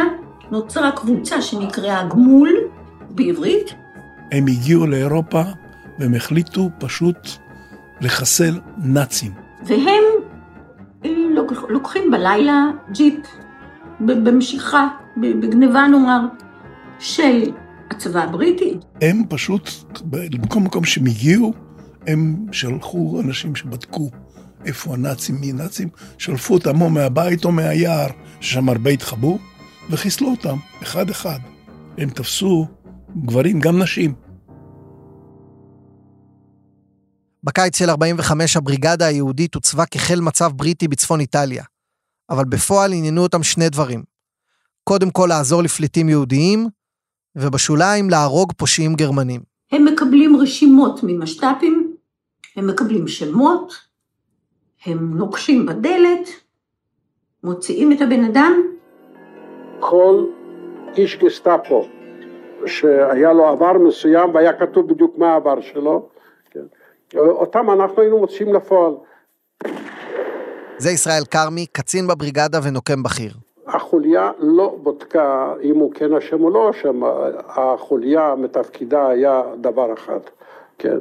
נוצרה 0.51 0.91
קבוצה 0.91 1.41
שנקראה 1.41 2.07
גמול 2.09 2.49
בעברית. 3.09 3.73
הם 4.31 4.47
הגיעו 4.47 4.87
לאירופה 4.87 5.41
והם 5.99 6.13
החליטו 6.13 6.69
פשוט 6.79 7.29
לחסל 8.01 8.59
נאצים. 8.77 9.31
והם 9.63 10.03
אה, 11.05 11.11
לוקחים 11.69 12.11
בלילה 12.11 12.65
ג'יפ 12.91 13.19
במשיכה, 13.99 14.87
בגניבה 15.17 15.87
נאמר, 15.87 16.19
של 16.99 17.51
הצבא 17.95 18.23
הבריטי. 18.23 18.73
הם 19.01 19.23
פשוט, 19.29 19.69
בכל 20.41 20.59
מקום 20.59 20.85
שהם 20.85 21.05
הגיעו, 21.05 21.53
הם 22.07 22.45
שלחו 22.51 23.21
אנשים 23.21 23.55
שבדקו 23.55 24.09
איפה 24.65 24.93
הנאצים, 24.93 25.35
מי 25.35 25.53
נאצים, 25.53 25.89
שלפו 26.17 26.53
אותם 26.53 26.81
או 26.81 26.89
מהבית 26.89 27.45
או 27.45 27.51
מהיער, 27.51 28.07
ששם 28.39 28.69
הרבה 28.69 28.89
התחבאו, 28.89 29.37
וחיסלו 29.89 30.31
אותם, 30.31 30.57
אחד-אחד. 30.83 31.39
הם 31.97 32.09
תפסו 32.09 32.67
גברים, 33.25 33.59
גם 33.59 33.81
נשים. 33.81 34.13
בקיץ 37.43 37.77
של 37.77 37.89
45 37.89 38.57
הבריגדה 38.57 39.05
היהודית 39.05 39.55
הוצבה 39.55 39.85
כחיל 39.85 40.21
מצב 40.21 40.51
בריטי 40.55 40.87
בצפון 40.87 41.19
איטליה. 41.19 41.63
אבל 42.29 42.45
בפועל 42.45 42.93
עניינו 42.93 43.21
אותם 43.23 43.43
שני 43.43 43.69
דברים. 43.69 44.03
קודם 44.83 45.11
כל 45.11 45.25
לעזור 45.29 45.63
לפליטים 45.63 46.09
יהודיים, 46.09 46.69
ובשוליים 47.35 48.09
להרוג 48.09 48.51
פושעים 48.57 48.93
גרמנים. 48.93 49.41
הם 49.71 49.85
מקבלים 49.85 50.35
רשימות 50.35 50.99
ממשת"פים, 51.03 51.95
הם 52.55 52.67
מקבלים 52.67 53.07
שמות, 53.07 53.73
הם 54.85 55.17
נוקשים 55.17 55.65
בדלת, 55.65 56.29
מוציאים 57.43 57.91
את 57.91 58.01
הבן 58.01 58.23
אדם. 58.23 58.53
כל 59.79 60.25
איש 60.97 61.17
גסטאפו 61.17 61.87
שהיה 62.65 63.33
לו 63.33 63.47
עבר 63.47 63.73
מסוים 63.87 64.35
והיה 64.35 64.53
כתוב 64.53 64.93
בדיוק 64.93 65.17
מה 65.17 65.33
העבר 65.33 65.61
שלו, 65.61 66.09
כן. 66.51 66.65
אותם 67.17 67.71
אנחנו 67.71 68.01
היינו 68.01 68.19
מוציאים 68.19 68.53
לפועל. 68.53 68.93
זה 70.77 70.91
ישראל 70.91 71.25
כרמי, 71.31 71.65
קצין 71.65 72.07
בבריגדה 72.07 72.59
ונוקם 72.63 73.03
בכיר. 73.03 73.33
החוליה 74.17 74.31
לא 74.39 74.75
בודקה 74.83 75.53
אם 75.63 75.75
הוא 75.75 75.91
כן 75.93 76.13
אשם 76.13 76.43
או 76.43 76.49
לא 76.49 76.69
אשם, 76.69 77.01
החוליה 77.47 78.35
מתפקידה 78.37 79.07
היה 79.07 79.41
דבר 79.61 79.93
אחד, 79.93 80.19
כן? 80.77 80.97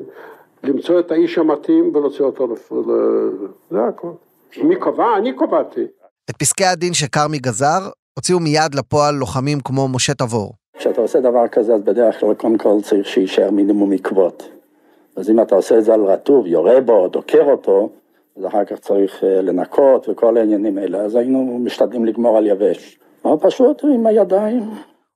למצוא 0.63 1.01
את 1.01 1.11
האיש 1.11 1.39
המתאים 1.39 1.97
ולהוציא 1.97 2.25
אותו 2.25 2.47
לפעול, 2.53 2.85
זה 3.71 3.85
הכל. 3.85 4.11
מי 4.63 4.77
קבע? 4.77 5.17
אני 5.17 5.37
קבעתי. 5.37 5.85
את 6.31 6.37
פסקי 6.37 6.65
הדין 6.65 6.95
שכרמי 6.95 7.39
גזר, 7.39 7.91
הוציאו 8.19 8.41
מיד 8.41 8.75
לפועל 8.75 9.15
לוחמים 9.15 9.61
כמו 9.61 9.89
משה 9.89 10.15
תבור. 10.15 10.53
כשאתה 10.79 11.01
עושה 11.01 11.21
דבר 11.21 11.49
כזה, 11.49 11.75
אז 11.75 11.83
בדרך 11.83 12.21
כלל 12.21 12.35
קודם 12.35 12.59
כל 12.59 12.77
צריך 12.83 13.07
שיישאר 13.07 13.51
מינימום 13.51 13.93
עקבות. 13.93 14.49
אז 15.17 15.31
אם 15.31 15.41
אתה 15.41 15.55
עושה 15.55 15.79
את 15.79 15.85
זה 15.85 15.95
על 15.95 16.05
רטוב, 16.05 16.47
יורה 16.47 16.81
בו, 16.81 17.09
דוקר 17.09 17.45
אותו, 17.45 17.91
אז 18.37 18.47
אחר 18.47 18.65
כך 18.65 18.79
צריך 18.79 19.25
אה, 19.25 19.43
לנקות 19.43 20.09
וכל 20.09 20.37
העניינים 20.37 20.79
האלה, 20.79 20.99
אז 20.99 21.17
היינו 21.17 21.61
משתדלים 21.65 22.05
לגמור 22.05 22.39
על 22.39 22.47
יבש. 22.47 22.99
אבל 23.25 23.37
פשוט 23.41 23.85
עם 23.85 24.07
הידיים. 24.07 24.63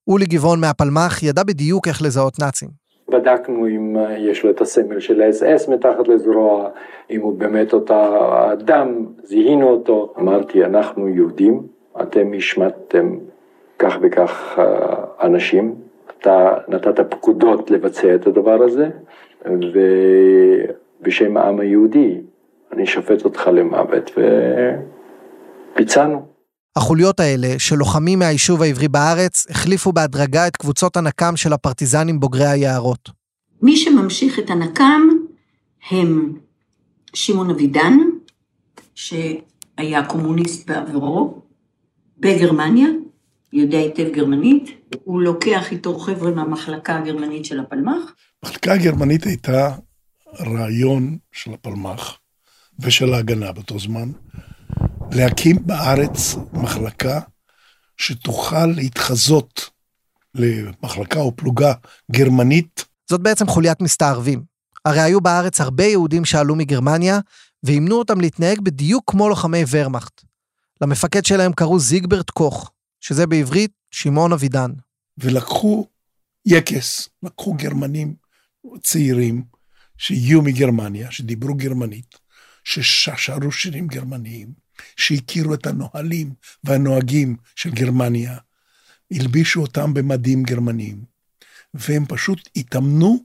אולי 0.08 0.26
גבעון 0.26 0.60
מהפלמ"ח 0.60 1.22
ידע 1.22 1.42
בדיוק 1.42 1.88
איך 1.88 2.02
לזהות 2.02 2.38
נאצים. 2.40 2.68
בדקנו 3.08 3.68
אם 3.68 3.96
אה, 3.98 4.18
יש 4.18 4.44
לו 4.44 4.50
את 4.50 4.60
הסמל 4.60 5.00
של 5.00 5.22
האס-אס 5.22 5.68
מתחת 5.68 6.08
לזרוע, 6.08 6.68
אם 7.10 7.20
הוא 7.20 7.38
באמת 7.38 7.72
אותה 7.72 8.18
אדם, 8.52 9.06
זיהינו 9.24 9.68
אותו. 9.68 10.14
אמרתי, 10.18 10.64
אנחנו 10.64 11.08
יהודים, 11.08 11.62
אתם 12.02 12.32
השמטתם 12.36 13.18
כך 13.78 13.98
וכך 14.02 14.58
אה, 14.58 15.26
אנשים, 15.26 15.74
אתה 16.20 16.54
נתת 16.68 17.00
פקודות 17.10 17.70
לבצע 17.70 18.14
את 18.14 18.26
הדבר 18.26 18.62
הזה, 18.62 18.88
ובשם 21.02 21.36
העם 21.36 21.60
היהודי 21.60 22.20
אני 22.72 22.86
שופט 22.86 23.24
אותך 23.24 23.50
למוות, 23.52 24.18
וביצענו. 25.76 26.35
החוליות 26.76 27.20
האלה, 27.20 27.54
של 27.58 27.76
לוחמים 27.76 28.18
מהיישוב 28.18 28.62
העברי 28.62 28.88
בארץ, 28.88 29.46
החליפו 29.50 29.92
בהדרגה 29.92 30.46
את 30.46 30.56
קבוצות 30.56 30.96
הנקם 30.96 31.36
של 31.36 31.52
הפרטיזנים 31.52 32.20
בוגרי 32.20 32.46
היערות. 32.46 33.10
מי 33.62 33.76
שממשיך 33.76 34.38
את 34.38 34.50
הנקם 34.50 35.02
הם 35.90 36.32
שמעון 37.14 37.50
אבידן, 37.50 37.98
שהיה 38.94 40.04
קומוניסט 40.06 40.70
בעברו, 40.70 41.42
בגרמניה, 42.18 42.88
יודע 43.52 43.78
היטב 43.78 44.08
גרמנית, 44.12 44.70
הוא 45.04 45.22
לוקח 45.22 45.72
איתו 45.72 45.98
חבר'ה 45.98 46.30
מהמחלקה 46.30 46.96
הגרמנית 46.96 47.44
של 47.44 47.60
הפלמ"ח. 47.60 48.12
המחלקה 48.42 48.72
הגרמנית 48.72 49.24
הייתה 49.24 49.74
רעיון 50.40 51.18
של 51.32 51.54
הפלמ"ח, 51.54 52.18
ושל 52.80 53.14
ההגנה 53.14 53.52
באותו 53.52 53.78
זמן, 53.78 54.10
להקים 55.12 55.56
בארץ 55.66 56.36
מחלקה 56.52 57.20
שתוכל 57.96 58.66
להתחזות 58.66 59.70
למחלקה 60.34 61.20
או 61.20 61.36
פלוגה 61.36 61.72
גרמנית. 62.12 62.84
זאת 63.10 63.20
בעצם 63.20 63.46
חוליית 63.46 63.80
מסתערבים. 63.80 64.42
הרי 64.84 65.00
היו 65.00 65.20
בארץ 65.20 65.60
הרבה 65.60 65.84
יהודים 65.84 66.24
שעלו 66.24 66.56
מגרמניה, 66.56 67.20
ואימנו 67.62 67.98
אותם 67.98 68.20
להתנהג 68.20 68.60
בדיוק 68.60 69.10
כמו 69.10 69.28
לוחמי 69.28 69.64
ורמאכט. 69.70 70.24
למפקד 70.80 71.24
שלהם 71.24 71.52
קראו 71.52 71.78
זיגברט 71.78 72.30
קוך, 72.30 72.70
שזה 73.00 73.26
בעברית 73.26 73.70
שמעון 73.90 74.32
אבידן. 74.32 74.70
ולקחו 75.18 75.86
יקס, 76.46 77.08
לקחו 77.22 77.54
גרמנים 77.54 78.14
צעירים 78.82 79.44
שהגיעו 79.98 80.42
מגרמניה, 80.42 81.10
שדיברו 81.10 81.54
גרמנית, 81.54 82.14
ששרו 82.64 83.52
שירים 83.52 83.86
גרמניים, 83.86 84.65
שהכירו 84.96 85.54
את 85.54 85.66
הנהלים 85.66 86.32
והנוהגים 86.64 87.36
של 87.56 87.70
גרמניה, 87.70 88.36
הלבישו 89.10 89.60
אותם 89.60 89.94
במדים 89.94 90.42
גרמניים, 90.42 91.04
והם 91.74 92.04
פשוט 92.08 92.48
התאמנו 92.56 93.24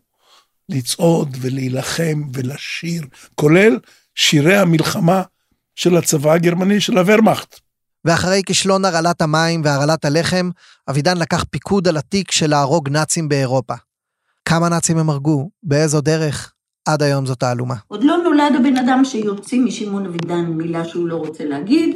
לצעוד 0.69 1.37
ולהילחם 1.41 2.23
ולשיר, 2.33 3.03
כולל 3.35 3.79
שירי 4.15 4.57
המלחמה 4.57 5.23
של 5.75 5.97
הצבא 5.97 6.31
הגרמני, 6.31 6.81
של 6.81 6.97
הוורמאכט. 6.97 7.59
ואחרי 8.05 8.41
כישלון 8.45 8.85
הרעלת 8.85 9.21
המים 9.21 9.61
והרעלת 9.63 10.05
הלחם, 10.05 10.49
אבידן 10.89 11.17
לקח 11.17 11.43
פיקוד 11.49 11.87
על 11.87 11.97
התיק 11.97 12.31
של 12.31 12.49
להרוג 12.49 12.89
נאצים 12.89 13.29
באירופה. 13.29 13.73
כמה 14.45 14.69
נאצים 14.69 14.97
הם 14.97 15.09
הרגו? 15.09 15.49
באיזו 15.63 16.01
דרך? 16.01 16.53
עד 16.85 17.03
היום 17.03 17.25
זאת 17.25 17.39
תעלומה. 17.39 17.75
עוד 17.87 18.03
לא 18.03 18.17
נולד 18.17 18.55
הבן 18.59 18.77
אדם 18.77 19.05
שיוציא 19.05 19.61
משמעון 19.61 20.05
אבידן 20.05 20.45
מילה 20.45 20.85
שהוא 20.85 21.07
לא 21.07 21.15
רוצה 21.15 21.45
להגיד, 21.45 21.95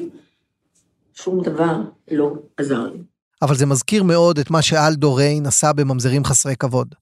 שום 1.13 1.43
דבר 1.43 1.81
לא 2.11 2.33
עזר 2.57 2.83
לי. 2.83 2.99
אבל 3.41 3.55
זה 3.55 3.65
מזכיר 3.65 4.03
מאוד 4.03 4.39
את 4.39 4.51
מה 4.51 4.61
שאלדו 4.61 5.15
ריין 5.15 5.45
עשה 5.45 5.73
בממזרים 5.73 6.25
חסרי 6.25 6.55
כבוד. 6.55 6.95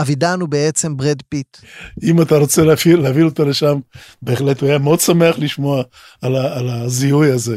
אבידן 0.00 0.40
הוא 0.40 0.48
בעצם 0.48 0.96
ברד 0.96 1.22
פיט. 1.28 1.58
אם 2.02 2.22
אתה 2.22 2.36
רוצה 2.36 2.62
להעביר, 2.64 3.00
להעביר 3.00 3.24
אותו 3.24 3.44
לשם, 3.44 3.78
בהחלט 4.22 4.60
הוא 4.60 4.68
היה 4.68 4.78
מאוד 4.78 5.00
שמח 5.00 5.38
לשמוע 5.38 5.82
על, 6.22 6.36
ה, 6.36 6.58
על 6.58 6.68
הזיהוי 6.70 7.32
הזה. 7.32 7.56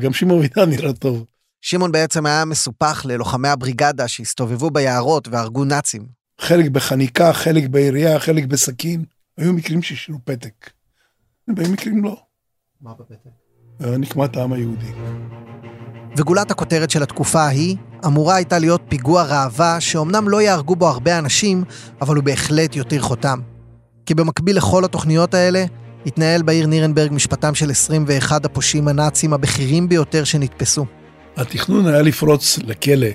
גם 0.00 0.12
שמעון 0.12 0.38
אבידן 0.38 0.70
נראה 0.70 0.92
טוב. 0.92 1.24
שמעון 1.60 1.92
בעצם 1.92 2.26
היה 2.26 2.44
מסופח 2.44 3.02
ללוחמי 3.04 3.48
הבריגדה 3.48 4.08
שהסתובבו 4.08 4.70
ביערות 4.70 5.28
והרגו 5.28 5.64
נאצים. 5.64 6.17
חלק 6.40 6.70
בחניקה, 6.70 7.32
חלק 7.32 7.68
בירייה, 7.68 8.18
חלק 8.18 8.44
בסכין. 8.44 9.04
היו 9.38 9.52
מקרים 9.52 9.82
שהשאירו 9.82 10.20
פתק. 10.24 10.70
והיו 11.56 11.70
מקרים 11.72 12.04
לא. 12.04 12.16
מה 12.80 12.92
בפתק? 12.94 13.30
נקמת 13.98 14.36
העם 14.36 14.52
היהודי. 14.52 14.92
וגולת 16.16 16.50
הכותרת 16.50 16.90
של 16.90 17.02
התקופה 17.02 17.40
ההיא 17.40 17.76
אמורה 18.06 18.34
הייתה 18.34 18.58
להיות 18.58 18.82
פיגוע 18.88 19.22
ראווה 19.22 19.80
שאומנם 19.80 20.28
לא 20.28 20.42
יהרגו 20.42 20.76
בו 20.76 20.88
הרבה 20.88 21.18
אנשים, 21.18 21.64
אבל 22.00 22.16
הוא 22.16 22.24
בהחלט 22.24 22.76
יותיר 22.76 23.02
חותם. 23.02 23.40
כי 24.06 24.14
במקביל 24.14 24.56
לכל 24.56 24.84
התוכניות 24.84 25.34
האלה, 25.34 25.64
התנהל 26.06 26.42
בעיר 26.42 26.66
נירנברג 26.66 27.12
משפטם 27.12 27.54
של 27.54 27.70
21 27.70 28.44
הפושעים 28.44 28.88
הנאצים 28.88 29.32
הבכירים 29.32 29.88
ביותר 29.88 30.24
שנתפסו. 30.24 30.86
התכנון 31.36 31.86
היה 31.86 32.02
לפרוץ 32.02 32.58
לכלא 32.58 33.08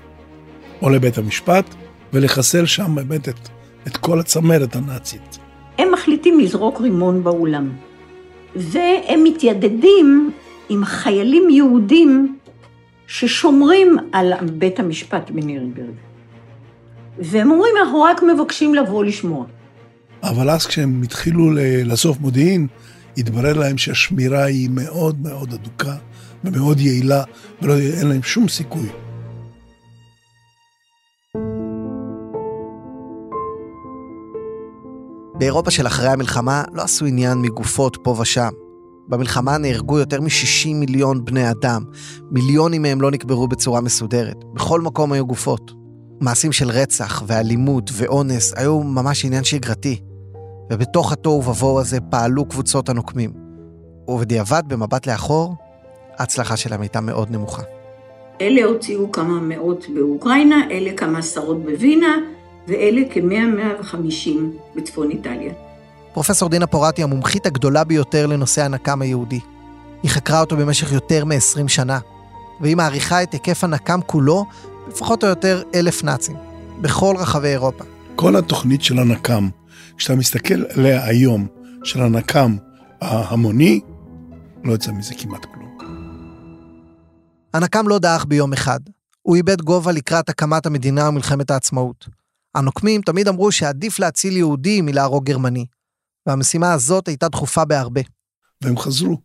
או 0.82 0.90
לבית 0.90 1.18
המשפט 1.18 1.66
ולחסל 2.14 2.66
שם 2.66 2.96
באמת 2.96 3.30
את, 3.30 3.50
את 3.88 3.98
כל 3.98 4.20
הצמרת 4.20 4.76
הנאצית. 4.76 5.40
הם 5.78 5.92
מחליטים 5.94 6.40
לזרוק 6.40 6.82
רימון 6.82 7.24
באולם. 7.24 7.70
והם 8.56 9.24
מתיידדים 9.24 10.32
עם 10.70 10.86
חיילים 10.86 11.50
יהודים 11.50 12.38
ששומרים 13.08 13.98
על 14.12 14.34
בית 14.58 14.80
המשפט 14.80 15.32
בנירנברג. 15.32 15.96
והם 17.20 17.52
אומרים, 17.52 17.74
אנחנו 17.84 18.02
רק 18.02 18.24
מבקשים 18.24 18.76
לבוא 18.76 19.06
לשמוע. 19.06 19.46
אבל 20.24 20.50
אז 20.50 20.66
כשהם 20.66 21.02
התחילו 21.04 21.52
לאסוף 21.86 22.20
מודיעין, 22.20 22.68
התברר 23.18 23.54
להם 23.54 23.78
שהשמירה 23.78 24.44
היא 24.44 24.70
מאוד 24.72 25.22
מאוד 25.22 25.54
אדוקה 25.54 25.96
ומאוד 26.44 26.80
יעילה, 26.80 27.24
ואין 27.62 28.08
להם 28.08 28.24
שום 28.24 28.48
סיכוי. 28.48 28.90
באירופה 35.44 35.72
של 35.72 35.88
אחרי 35.88 36.08
המלחמה 36.08 36.64
לא 36.74 36.82
עשו 36.82 37.06
עניין 37.06 37.38
מגופות 37.38 37.98
פה 38.04 38.16
ושם. 38.22 38.50
במלחמה 39.08 39.58
נהרגו 39.58 40.00
יותר 40.00 40.22
מ-60 40.22 40.74
מיליון 40.74 41.26
בני 41.26 41.52
אדם, 41.52 41.84
מיליונים 42.32 42.82
מהם 42.82 43.02
לא 43.02 43.12
נקברו 43.12 43.48
בצורה 43.48 43.82
מסודרת. 43.82 44.44
בכל 44.54 44.82
מקום 44.82 45.12
היו 45.12 45.26
גופות. 45.26 45.72
מעשים 46.22 46.52
של 46.52 46.70
רצח 46.70 47.24
ואלימות 47.28 47.90
ואונס 47.94 48.54
היו 48.58 48.80
ממש 48.84 49.26
עניין 49.26 49.44
שגרתי. 49.44 50.02
ובתוך 50.72 51.12
התוהו 51.12 51.44
ובוהו 51.46 51.80
הזה 51.80 52.02
פעלו 52.02 52.46
קבוצות 52.46 52.90
הנוקמים. 52.90 53.32
ובדיעבד, 54.08 54.64
במבט 54.68 55.08
לאחור, 55.08 55.56
ההצלחה 56.18 56.58
שלהם 56.58 56.82
הייתה 56.82 57.02
מאוד 57.02 57.32
נמוכה. 57.32 57.64
אלה 58.42 58.66
הוציאו 58.66 59.12
כמה 59.12 59.40
מאות 59.42 59.86
באוקראינה, 59.96 60.68
אלה 60.72 60.94
כמה 60.98 61.20
עשרות 61.20 61.64
בווינה, 61.64 62.18
ואלה 62.68 63.02
כ-100-150 63.14 64.30
בצפון 64.76 65.12
איטליה. 65.12 65.54
פרופסור 66.14 66.50
דינה 66.50 66.68
פורטי 66.68 67.04
המומחית 67.04 67.46
הגדולה 67.46 67.84
ביותר 67.84 68.26
לנושא 68.26 68.66
הנקם 68.66 69.02
היהודי. 69.02 69.40
היא 70.04 70.12
חקרה 70.12 70.42
אותו 70.42 70.58
במשך 70.58 70.92
יותר 70.92 71.26
מ-20 71.26 71.68
שנה, 71.68 72.00
והיא 72.62 72.78
מעריכה 72.78 73.24
את 73.24 73.34
היקף 73.34 73.64
הנקם 73.64 74.00
כולו 74.06 74.46
לפחות 74.88 75.24
או 75.24 75.30
יותר 75.30 75.62
אלף 75.76 76.04
נאצים, 76.04 76.36
בכל 76.82 77.16
רחבי 77.20 77.48
אירופה. 77.48 77.84
כל 78.16 78.36
התוכנית 78.36 78.84
של 78.84 79.00
הנקם, 79.00 79.50
כשאתה 79.98 80.16
מסתכל 80.16 80.64
עליה 80.76 81.06
היום, 81.06 81.48
של 81.84 82.02
הנקם 82.02 82.56
ההמוני, 83.02 83.80
לא 84.64 84.74
יצא 84.74 84.92
מזה 84.92 85.14
כמעט 85.18 85.46
כלום. 85.46 85.78
הנקם 87.54 87.88
לא 87.88 88.00
דעך 88.00 88.26
ביום 88.26 88.54
אחד. 88.54 88.80
הוא 89.22 89.36
איבד 89.36 89.62
גובה 89.62 89.92
לקראת 89.92 90.30
הקמת 90.30 90.66
המדינה 90.66 91.10
ומלחמת 91.10 91.52
העצמאות. 91.52 92.23
הנוקמים 92.56 93.02
תמיד 93.02 93.28
אמרו 93.28 93.52
שעדיף 93.52 94.00
להציל 94.00 94.38
יהודי 94.38 94.82
מלהרוג 94.82 95.26
גרמני, 95.26 95.66
והמשימה 96.28 96.74
הזאת 96.74 97.08
הייתה 97.08 97.30
דחופה 97.30 97.66
בהרבה. 97.66 98.02
והם 98.62 98.78
חזרו. 98.78 99.18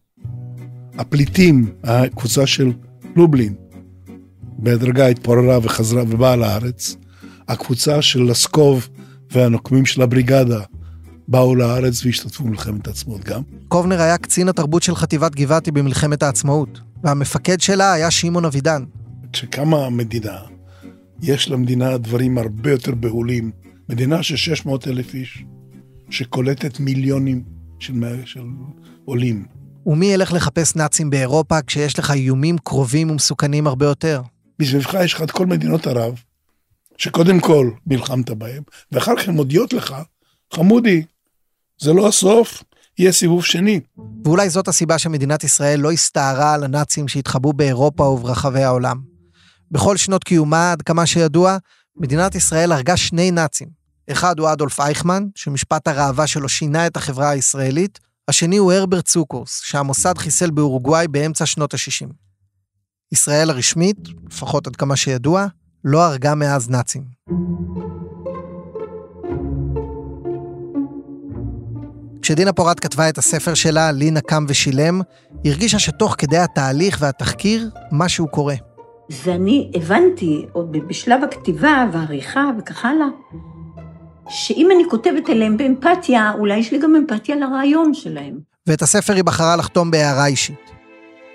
הפליטים, 0.99 1.75
הקבוצה 1.85 2.47
של 2.47 2.73
לובלין, 3.17 3.55
בהדרגה 4.59 5.07
התפוררה 5.07 5.59
וחזרה 5.63 6.03
ובאה 6.03 6.37
לארץ. 6.37 6.97
הקבוצה 7.49 8.03
של 8.03 8.23
לסקוב 8.23 8.89
והנוקמים 9.33 9.87
של 9.87 10.03
הבריגדה 10.03 10.61
באו 11.29 11.55
לארץ 11.55 12.05
והשתתפו 12.05 12.45
במלחמת 12.45 12.87
העצמאות 12.87 13.25
גם. 13.25 13.43
קובנר 13.69 14.01
היה 14.01 14.19
קצין 14.19 14.49
התרבות 14.49 14.83
של 14.83 14.95
חטיבת 14.95 15.35
גבעתי 15.35 15.71
במלחמת 15.71 16.23
העצמאות, 16.23 16.81
והמפקד 17.05 17.61
שלה 17.61 17.93
היה 17.93 18.11
שמעון 18.11 18.45
אבידן. 18.45 18.85
כשקמה 19.33 19.87
המדינה, 19.87 20.39
יש 21.23 21.49
למדינה 21.49 21.99
דברים 21.99 22.39
הרבה 22.39 22.71
יותר 22.71 22.95
בהולים. 22.95 23.51
מדינה 23.89 24.23
של 24.23 24.37
600 24.37 24.89
אלף 24.89 25.15
איש, 25.15 25.45
שקולטת 26.11 26.81
מיליונים 26.81 27.45
של, 27.79 27.95
של 28.25 28.45
עולים. 29.05 29.47
ומי 29.87 30.07
ילך 30.07 30.33
לחפש 30.33 30.77
נאצים 30.77 31.11
באירופה 31.11 31.63
כשיש 31.63 31.99
לך 31.99 32.11
איומים 32.11 32.59
קרובים 32.59 33.11
ומסוכנים 33.11 33.67
הרבה 33.67 33.87
יותר? 33.87 34.23
מסביבך 34.61 34.95
יש 35.05 35.15
לך 35.15 35.23
את 35.23 35.31
כל 35.31 35.47
מדינות 35.47 35.87
ערב, 35.87 36.15
שקודם 36.97 37.41
כל 37.41 37.71
נלחמת 37.87 38.31
בהם, 38.31 38.63
ואחר 38.93 39.17
כך 39.17 39.29
הן 39.29 39.35
מודיעות 39.35 39.73
לך, 39.73 39.95
חמודי, 40.55 41.03
זה 41.81 41.93
לא 41.93 42.09
הסוף, 42.09 42.63
יהיה 42.99 43.13
סיבוב 43.13 43.45
שני. 43.45 43.81
ואולי 44.25 44.51
זאת 44.51 44.69
הסיבה 44.69 44.99
שמדינת 44.99 45.45
ישראל 45.45 45.81
לא 45.81 45.93
הסתערה 45.93 46.55
על 46.55 46.65
הנאצים 46.65 47.09
שהתחבאו 47.09 47.53
באירופה 47.53 48.03
וברחבי 48.03 48.63
העולם. 48.63 49.18
בכל 49.71 49.97
שנות 49.97 50.25
קיומה, 50.25 50.73
עד 50.73 50.83
כמה 50.83 51.07
שידוע, 51.07 51.57
מדינת 51.97 52.35
ישראל 52.35 52.73
הרגה 52.73 52.97
שני 52.97 53.31
נאצים. 53.31 53.69
אחד 54.11 54.39
הוא 54.39 54.53
אדולף 54.53 54.81
אייכמן, 54.81 55.27
שמשפט 55.35 55.89
הראווה 55.89 56.27
שלו 56.27 56.49
שינה 56.49 56.87
את 56.87 56.97
החברה 56.97 57.31
הישראלית, 57.31 57.99
השני 58.29 58.57
הוא 58.57 58.73
הרברט 58.73 59.05
צוקורס, 59.05 59.61
שהמוסד 59.65 60.19
חיסל 60.19 60.51
באורוגוואי 60.51 61.09
באמצע 61.09 61.47
שנות 61.47 61.75
ה-60. 61.75 62.09
ישראל 63.13 63.51
הרשמית, 63.51 63.97
לפחות 64.31 64.67
עד 64.67 64.77
כמה 64.77 64.97
שידוע, 64.97 65.47
לא 65.85 66.05
הרגה 66.05 66.35
מאז 66.35 66.71
נאצים. 66.71 67.03
כשדינה 72.23 72.53
פורט 72.53 72.81
כתבה 72.81 73.09
את 73.09 73.19
הספר 73.19 73.55
שלה, 73.55 73.93
לי 73.93 74.11
נקם 74.11 74.45
ושילם, 74.49 75.01
היא 75.45 75.53
הרגישה 75.53 75.79
שתוך 75.79 76.15
כדי 76.19 76.39
התהליך 76.39 76.97
והתחקיר, 77.01 77.71
משהו 77.93 78.29
קורה. 78.29 78.68
ואני 79.11 79.71
הבנתי, 79.75 80.47
עוד 80.53 80.73
בשלב 80.89 81.25
הכתיבה 81.25 81.87
והעריכה 81.93 82.51
וכך 82.59 82.85
הלאה, 82.85 83.07
שאם 84.29 84.69
אני 84.75 84.83
כותבת 84.91 85.31
אליהם 85.31 85.57
באמפתיה, 85.57 86.33
אולי 86.39 86.57
יש 86.57 86.73
לי 86.73 86.79
גם 86.79 86.97
אמפתיה 86.97 87.37
לרעיון 87.37 87.95
שלהם. 87.95 88.39
ואת 88.67 88.83
הספר 88.83 89.13
היא 89.13 89.25
בחרה 89.25 89.57
לחתום 89.57 89.91
בהערה 89.91 90.27
אישית. 90.27 90.71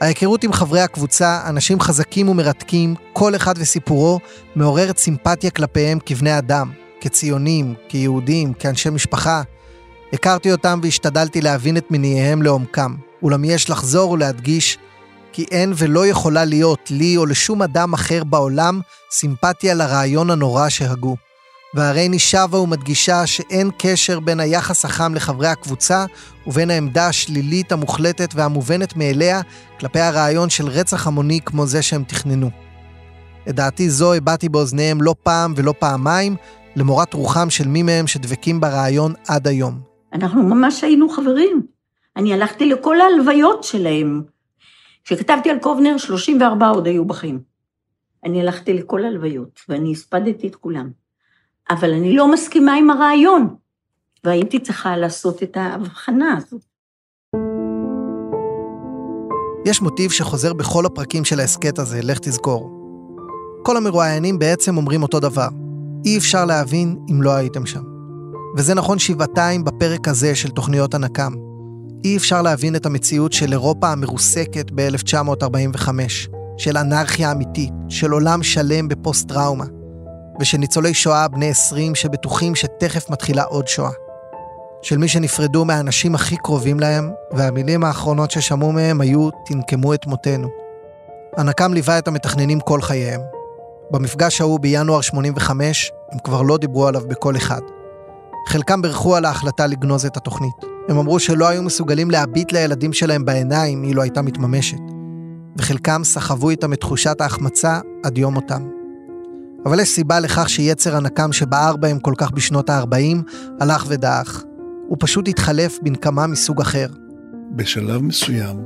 ההיכרות 0.02 0.44
עם 0.44 0.54
חברי 0.54 0.82
הקבוצה, 0.82 1.42
אנשים 1.50 1.80
חזקים 1.80 2.30
ומרתקים, 2.30 2.96
כל 3.14 3.36
אחד 3.36 3.54
וסיפורו, 3.58 4.20
מעוררת 4.56 4.98
סימפתיה 4.98 5.50
כלפיהם 5.50 6.00
כבני 6.06 6.38
אדם, 6.38 6.72
כציונים, 7.02 7.74
כיהודים, 7.90 8.54
כאנשי 8.54 8.90
משפחה. 8.90 9.42
הכרתי 10.14 10.52
אותם 10.52 10.80
והשתדלתי 10.84 11.42
להבין 11.42 11.78
את 11.78 11.92
מניעיהם 11.92 12.42
לעומקם, 12.42 12.96
אולם 13.24 13.44
יש 13.44 13.70
לחזור 13.70 14.12
ולהדגיש 14.12 14.78
כי 15.34 15.46
אין 15.52 15.74
ולא 15.78 16.08
יכולה 16.08 16.46
להיות 16.46 16.92
לי 16.92 17.18
או 17.18 17.26
לשום 17.26 17.62
אדם 17.62 17.94
אחר 17.94 18.24
בעולם 18.24 18.80
סימפתיה 19.12 19.74
לרעיון 19.74 20.30
הנורא 20.30 20.70
שהגו. 20.70 21.16
והרי 21.74 22.20
שבה 22.20 22.60
ומדגישה 22.60 23.26
שאין 23.26 23.72
קשר 23.78 24.20
בין 24.20 24.40
היחס 24.40 24.86
החם 24.86 25.14
לחברי 25.16 25.48
הקבוצה 25.48 26.06
ובין 26.48 26.70
העמדה 26.70 27.08
השלילית 27.08 27.72
המוחלטת 27.72 28.34
והמובנת 28.36 28.98
מאליה 28.98 29.42
כלפי 29.80 30.00
הרעיון 30.00 30.50
של 30.50 30.68
רצח 30.68 31.08
המוני 31.08 31.40
כמו 31.46 31.66
זה 31.66 31.82
שהם 31.82 32.04
תכננו. 32.04 32.50
את 33.50 33.56
דעתי 33.56 33.90
זו 33.90 34.14
הבעתי 34.14 34.50
באוזניהם 34.50 35.02
לא 35.02 35.16
פעם 35.24 35.54
ולא 35.58 35.74
פעמיים, 35.80 36.36
למורת 36.76 37.14
רוחם 37.14 37.50
של 37.50 37.68
מי 37.68 37.84
מהם 37.84 38.08
שדבקים 38.08 38.60
ברעיון 38.60 39.14
עד 39.28 39.48
היום. 39.48 39.80
אנחנו 40.14 40.44
ממש 40.44 40.84
היינו 40.84 41.10
חברים. 41.10 41.62
אני 42.18 42.34
הלכתי 42.34 42.66
לכל 42.66 43.02
ההלוויות 43.02 43.64
שלהם. 43.64 44.33
כשכתבתי 45.04 45.50
על 45.50 45.60
קובנר, 45.60 45.98
34 45.98 46.68
עוד 46.68 46.88
היו 46.88 47.06
בחיים. 47.06 47.40
אני 48.24 48.42
הלכתי 48.42 48.74
לכל 48.74 49.04
ההלוויות, 49.04 49.60
ואני 49.70 49.92
הספדתי 49.92 50.48
את 50.48 50.56
כולם. 50.56 50.90
אבל 51.70 51.94
אני 51.94 52.16
לא 52.16 52.32
מסכימה 52.32 52.74
עם 52.74 52.90
הרעיון, 52.90 53.56
והייתי 54.24 54.60
צריכה 54.60 54.98
לעשות 54.98 55.44
את 55.44 55.58
ההבחנה 55.58 56.38
הזאת. 56.38 56.62
יש 59.66 59.82
מוטיב 59.82 60.12
שחוזר 60.12 60.54
בכל 60.54 60.86
הפרקים 60.86 61.26
של 61.26 61.40
ההסכת 61.40 61.80
הזה, 61.80 62.02
לך 62.04 62.20
תזכור. 62.20 62.70
כל 63.64 63.78
המרואיינים 63.78 64.40
בעצם 64.40 64.78
אומרים 64.78 65.04
אותו 65.04 65.20
דבר. 65.20 65.48
אי 66.06 66.18
אפשר 66.18 66.46
להבין 66.46 66.98
אם 67.12 67.22
לא 67.22 67.32
הייתם 67.32 67.66
שם. 67.66 67.84
וזה 68.58 68.74
נכון 68.74 69.00
שבעתיים 69.00 69.64
בפרק 69.64 70.08
הזה 70.08 70.36
של 70.36 70.50
תוכניות 70.50 70.94
הנקם. 70.94 71.34
אי 72.06 72.18
אפשר 72.18 72.42
להבין 72.42 72.76
את 72.76 72.86
המציאות 72.86 73.34
של 73.34 73.52
אירופה 73.52 73.88
המרוסקת 73.88 74.72
ב-1945, 74.76 75.90
של 76.58 76.78
אנרכיה 76.78 77.32
אמיתית, 77.32 77.74
של 77.90 78.12
עולם 78.12 78.44
שלם 78.44 78.88
בפוסט-טראומה, 78.88 79.66
ושל 80.40 80.58
ניצולי 80.58 80.94
שואה 80.94 81.28
בני 81.28 81.50
20 81.50 81.96
שבטוחים 81.96 82.56
שתכף 82.56 83.10
מתחילה 83.10 83.44
עוד 83.44 83.68
שואה. 83.68 83.92
של 84.82 84.98
מי 84.98 85.08
שנפרדו 85.08 85.66
מהאנשים 85.66 86.16
הכי 86.16 86.38
קרובים 86.38 86.80
להם, 86.80 87.12
והמילים 87.32 87.84
האחרונות 87.84 88.32
ששמעו 88.32 88.72
מהם 88.72 89.02
היו 89.02 89.30
תנקמו 89.46 89.94
את 89.94 90.08
מותנו. 90.08 90.48
הנקם 91.38 91.74
ליווה 91.74 91.98
את 91.98 92.08
המתכננים 92.08 92.60
כל 92.60 92.82
חייהם. 92.82 93.22
במפגש 93.92 94.42
ההוא 94.42 94.60
בינואר 94.60 95.02
85, 95.02 95.92
הם 96.12 96.20
כבר 96.20 96.42
לא 96.42 96.58
דיברו 96.58 96.88
עליו 96.88 97.02
בקול 97.08 97.38
אחד. 97.38 97.62
חלקם 98.48 98.82
בירכו 98.82 99.16
על 99.16 99.26
ההחלטה 99.26 99.68
לגנוז 99.68 100.06
את 100.06 100.18
התוכנית. 100.18 100.73
הם 100.90 100.98
אמרו 100.98 101.20
שלא 101.20 101.48
היו 101.48 101.64
מסוגלים 101.64 102.12
להביט 102.12 102.52
לילדים 102.52 102.94
שלהם 102.94 103.26
בעיניים 103.26 103.84
אילו 103.84 104.02
הייתה 104.02 104.22
מתממשת. 104.22 104.78
וחלקם 105.58 106.02
סחבו 106.04 106.50
איתם 106.50 106.74
את 106.74 106.80
תחושת 106.80 107.22
ההחמצה 107.22 107.80
עד 108.04 108.18
יום 108.18 108.34
מותם. 108.34 108.68
אבל 109.66 109.80
יש 109.80 109.90
סיבה 109.90 110.20
לכך 110.20 110.50
שיצר 110.50 110.96
הנקם 110.96 111.34
שבער 111.34 111.76
בהם 111.76 112.00
כל 112.00 112.14
כך 112.18 112.32
בשנות 112.32 112.70
ה-40 112.70 113.18
הלך 113.60 113.86
ודעך. 113.88 114.44
הוא 114.88 114.98
פשוט 115.00 115.28
התחלף 115.28 115.80
בנקמה 115.82 116.28
מסוג 116.28 116.62
אחר. 116.62 116.88
בשלב 117.56 118.02
מסוים, 118.02 118.58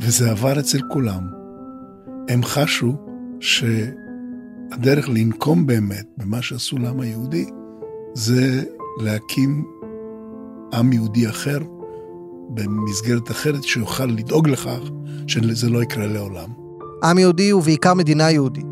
וזה 0.00 0.30
עבר 0.30 0.60
אצל 0.60 0.80
כולם, 0.88 1.28
הם 2.28 2.44
חשו 2.44 2.96
שהדרך 3.40 5.08
לנקום 5.08 5.66
באמת 5.66 6.06
במה 6.16 6.42
שעשו 6.42 6.78
לעם 6.78 7.00
היהודי, 7.00 7.46
זה 8.14 8.62
להקים 9.00 9.64
עם 10.72 10.92
יהודי 10.92 11.28
אחר 11.28 11.58
במסגרת 12.48 13.30
אחרת 13.30 13.64
שיוכל 13.64 14.06
לדאוג 14.06 14.48
לכך 14.48 14.80
שזה 15.26 15.70
לא 15.70 15.82
יקרה 15.82 16.06
לעולם. 16.06 16.48
עם 17.04 17.18
יהודי 17.18 17.50
הוא 17.50 17.62
בעיקר 17.62 17.94
מדינה 17.94 18.30
יהודית, 18.30 18.66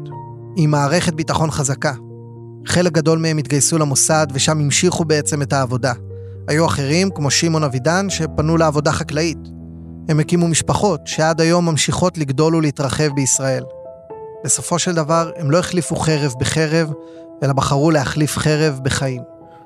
עם 0.57 0.70
מערכת 0.70 1.14
ביטחון 1.14 1.51
חזקה. 1.51 1.92
חלק 2.66 2.92
גדול 2.92 3.18
מהם 3.18 3.38
התגייסו 3.38 3.78
למוסד 3.78 4.26
ושם 4.32 4.61
המשיכו 4.61 5.05
בעצם 5.05 5.42
את 5.42 5.53
העבודה. 5.53 5.92
היו 6.48 6.66
אחרים, 6.66 7.11
כמו 7.14 7.30
שמעון 7.30 7.64
אבידן, 7.64 8.11
שפנו 8.11 8.57
לעבודה 8.57 8.92
חקלאית. 8.92 9.38
הם 10.09 10.20
הקימו 10.20 10.48
משפחות 10.48 11.01
שעד 11.07 11.40
היום 11.40 11.68
ממשיכות 11.68 12.18
לגדול 12.18 12.57
ולהתרחב 12.57 13.09
בישראל. 13.14 13.64
בסופו 14.44 14.78
של 14.78 14.94
דבר, 14.94 15.30
הם 15.36 15.51
לא 15.51 15.59
החליפו 15.59 15.96
חרב 15.96 16.34
בחרב, 16.40 16.92
אלא 17.42 17.53
בחרו 17.53 17.90
להחליף 17.90 18.38
חרב 18.38 18.80
בחיים. 18.82 19.22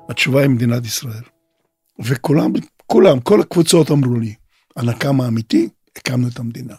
התשובה 0.09 0.41
היא 0.41 0.49
מדינת 0.49 0.85
ישראל. 0.85 1.34
וכולם, 1.99 2.51
כולם, 2.87 3.19
כל 3.19 3.41
הקבוצות 3.41 3.91
אמרו 3.91 4.15
לי, 4.15 4.33
הנקם 4.75 5.21
האמיתי, 5.21 5.69
הקמנו 5.97 6.27
את 6.27 6.39
המדינה. 6.39 6.75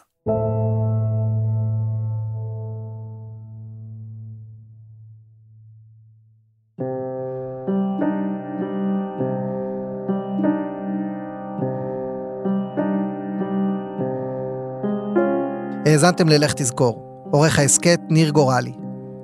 האזנתם 15.86 16.28
ללך 16.28 16.52
תזכור, 16.52 17.22
עורך 17.32 17.58
ההסכת 17.58 18.00
ניר 18.08 18.30
גורלי. 18.30 18.72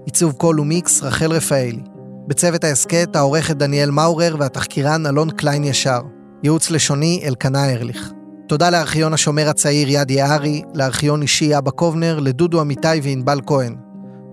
עיצוב 0.05 0.33
קול 0.33 0.61
ומיקס 0.61 1.03
רחל 1.03 1.33
רפאלי. 1.33 1.92
בצוות 2.27 2.65
ההסכת 2.65 3.17
העורכת 3.17 3.57
דניאל 3.57 3.91
מאורר 3.91 4.37
והתחקירן 4.39 5.07
אלון 5.07 5.31
קליין 5.31 5.65
ישר. 5.65 6.01
ייעוץ 6.43 6.71
לשוני 6.71 7.23
אלקנה 7.27 7.71
ארליך. 7.73 8.13
תודה 8.49 8.71
לארכיון 8.71 9.13
השומר 9.13 9.49
הצעיר 9.49 9.89
יד 9.91 10.11
יערי, 10.11 10.63
לארכיון 10.75 11.23
אישי 11.23 11.59
אבא 11.59 11.71
קובנר, 11.71 12.19
לדודו 12.19 12.61
אמיתי 12.61 12.89
וענבל 13.03 13.41
כהן. 13.47 13.77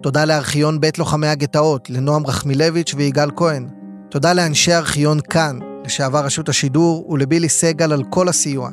תודה 0.01 0.25
לארכיון 0.25 0.79
בית 0.79 0.99
לוחמי 0.99 1.27
הגטאות, 1.27 1.89
לנועם 1.89 2.27
רחמילביץ' 2.27 2.93
ויגאל 2.97 3.29
כהן. 3.35 3.67
תודה 4.09 4.33
לאנשי 4.33 4.73
ארכיון 4.73 5.19
כאן, 5.29 5.59
לשעבר 5.85 6.25
רשות 6.25 6.49
השידור, 6.49 7.09
ולבילי 7.09 7.49
סגל 7.49 7.93
על 7.93 8.03
כל 8.09 8.27
הסיוע. 8.27 8.69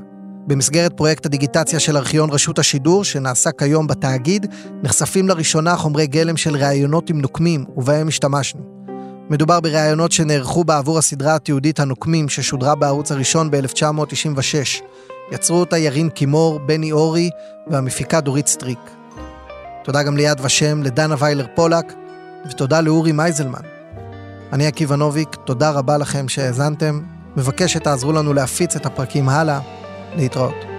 במסגרת 0.46 0.92
פרויקט 0.96 1.26
הדיגיטציה 1.26 1.80
של 1.80 1.96
ארכיון 1.96 2.30
רשות 2.30 2.58
השידור, 2.58 3.04
שנעשה 3.04 3.50
כיום 3.52 3.86
בתאגיד, 3.86 4.46
נחשפים 4.82 5.28
לראשונה 5.28 5.76
חומרי 5.76 6.06
גלם 6.06 6.36
של 6.36 6.56
ראיונות 6.56 7.10
עם 7.10 7.20
נוקמים, 7.20 7.64
ובהם 7.76 8.08
השתמשנו. 8.08 8.75
מדובר 9.30 9.60
בראיונות 9.60 10.12
שנערכו 10.12 10.64
בעבור 10.64 10.98
הסדרה 10.98 11.34
התיעודית 11.34 11.80
הנוקמים, 11.80 12.28
ששודרה 12.28 12.74
בערוץ 12.74 13.12
הראשון 13.12 13.50
ב-1996. 13.50 14.82
יצרו 15.32 15.56
אותה 15.56 15.78
ירין 15.78 16.08
קימור, 16.08 16.58
בני 16.58 16.92
אורי 16.92 17.30
והמפיקה 17.66 18.20
דורית 18.20 18.46
סטריק. 18.46 18.78
תודה 19.84 20.02
גם 20.02 20.16
ליד 20.16 20.40
ושם, 20.42 20.82
לדנה 20.82 21.14
ויילר 21.18 21.46
פולק, 21.54 21.92
ותודה 22.50 22.80
לאורי 22.80 23.12
מייזלמן. 23.12 23.60
אני 24.52 24.66
עקיבא 24.66 24.96
נוביק, 24.96 25.36
תודה 25.44 25.70
רבה 25.70 25.98
לכם 25.98 26.28
שהאזנתם. 26.28 27.00
מבקש 27.36 27.72
שתעזרו 27.72 28.12
לנו 28.12 28.34
להפיץ 28.34 28.76
את 28.76 28.86
הפרקים 28.86 29.28
הלאה. 29.28 29.60
להתראות. 30.16 30.75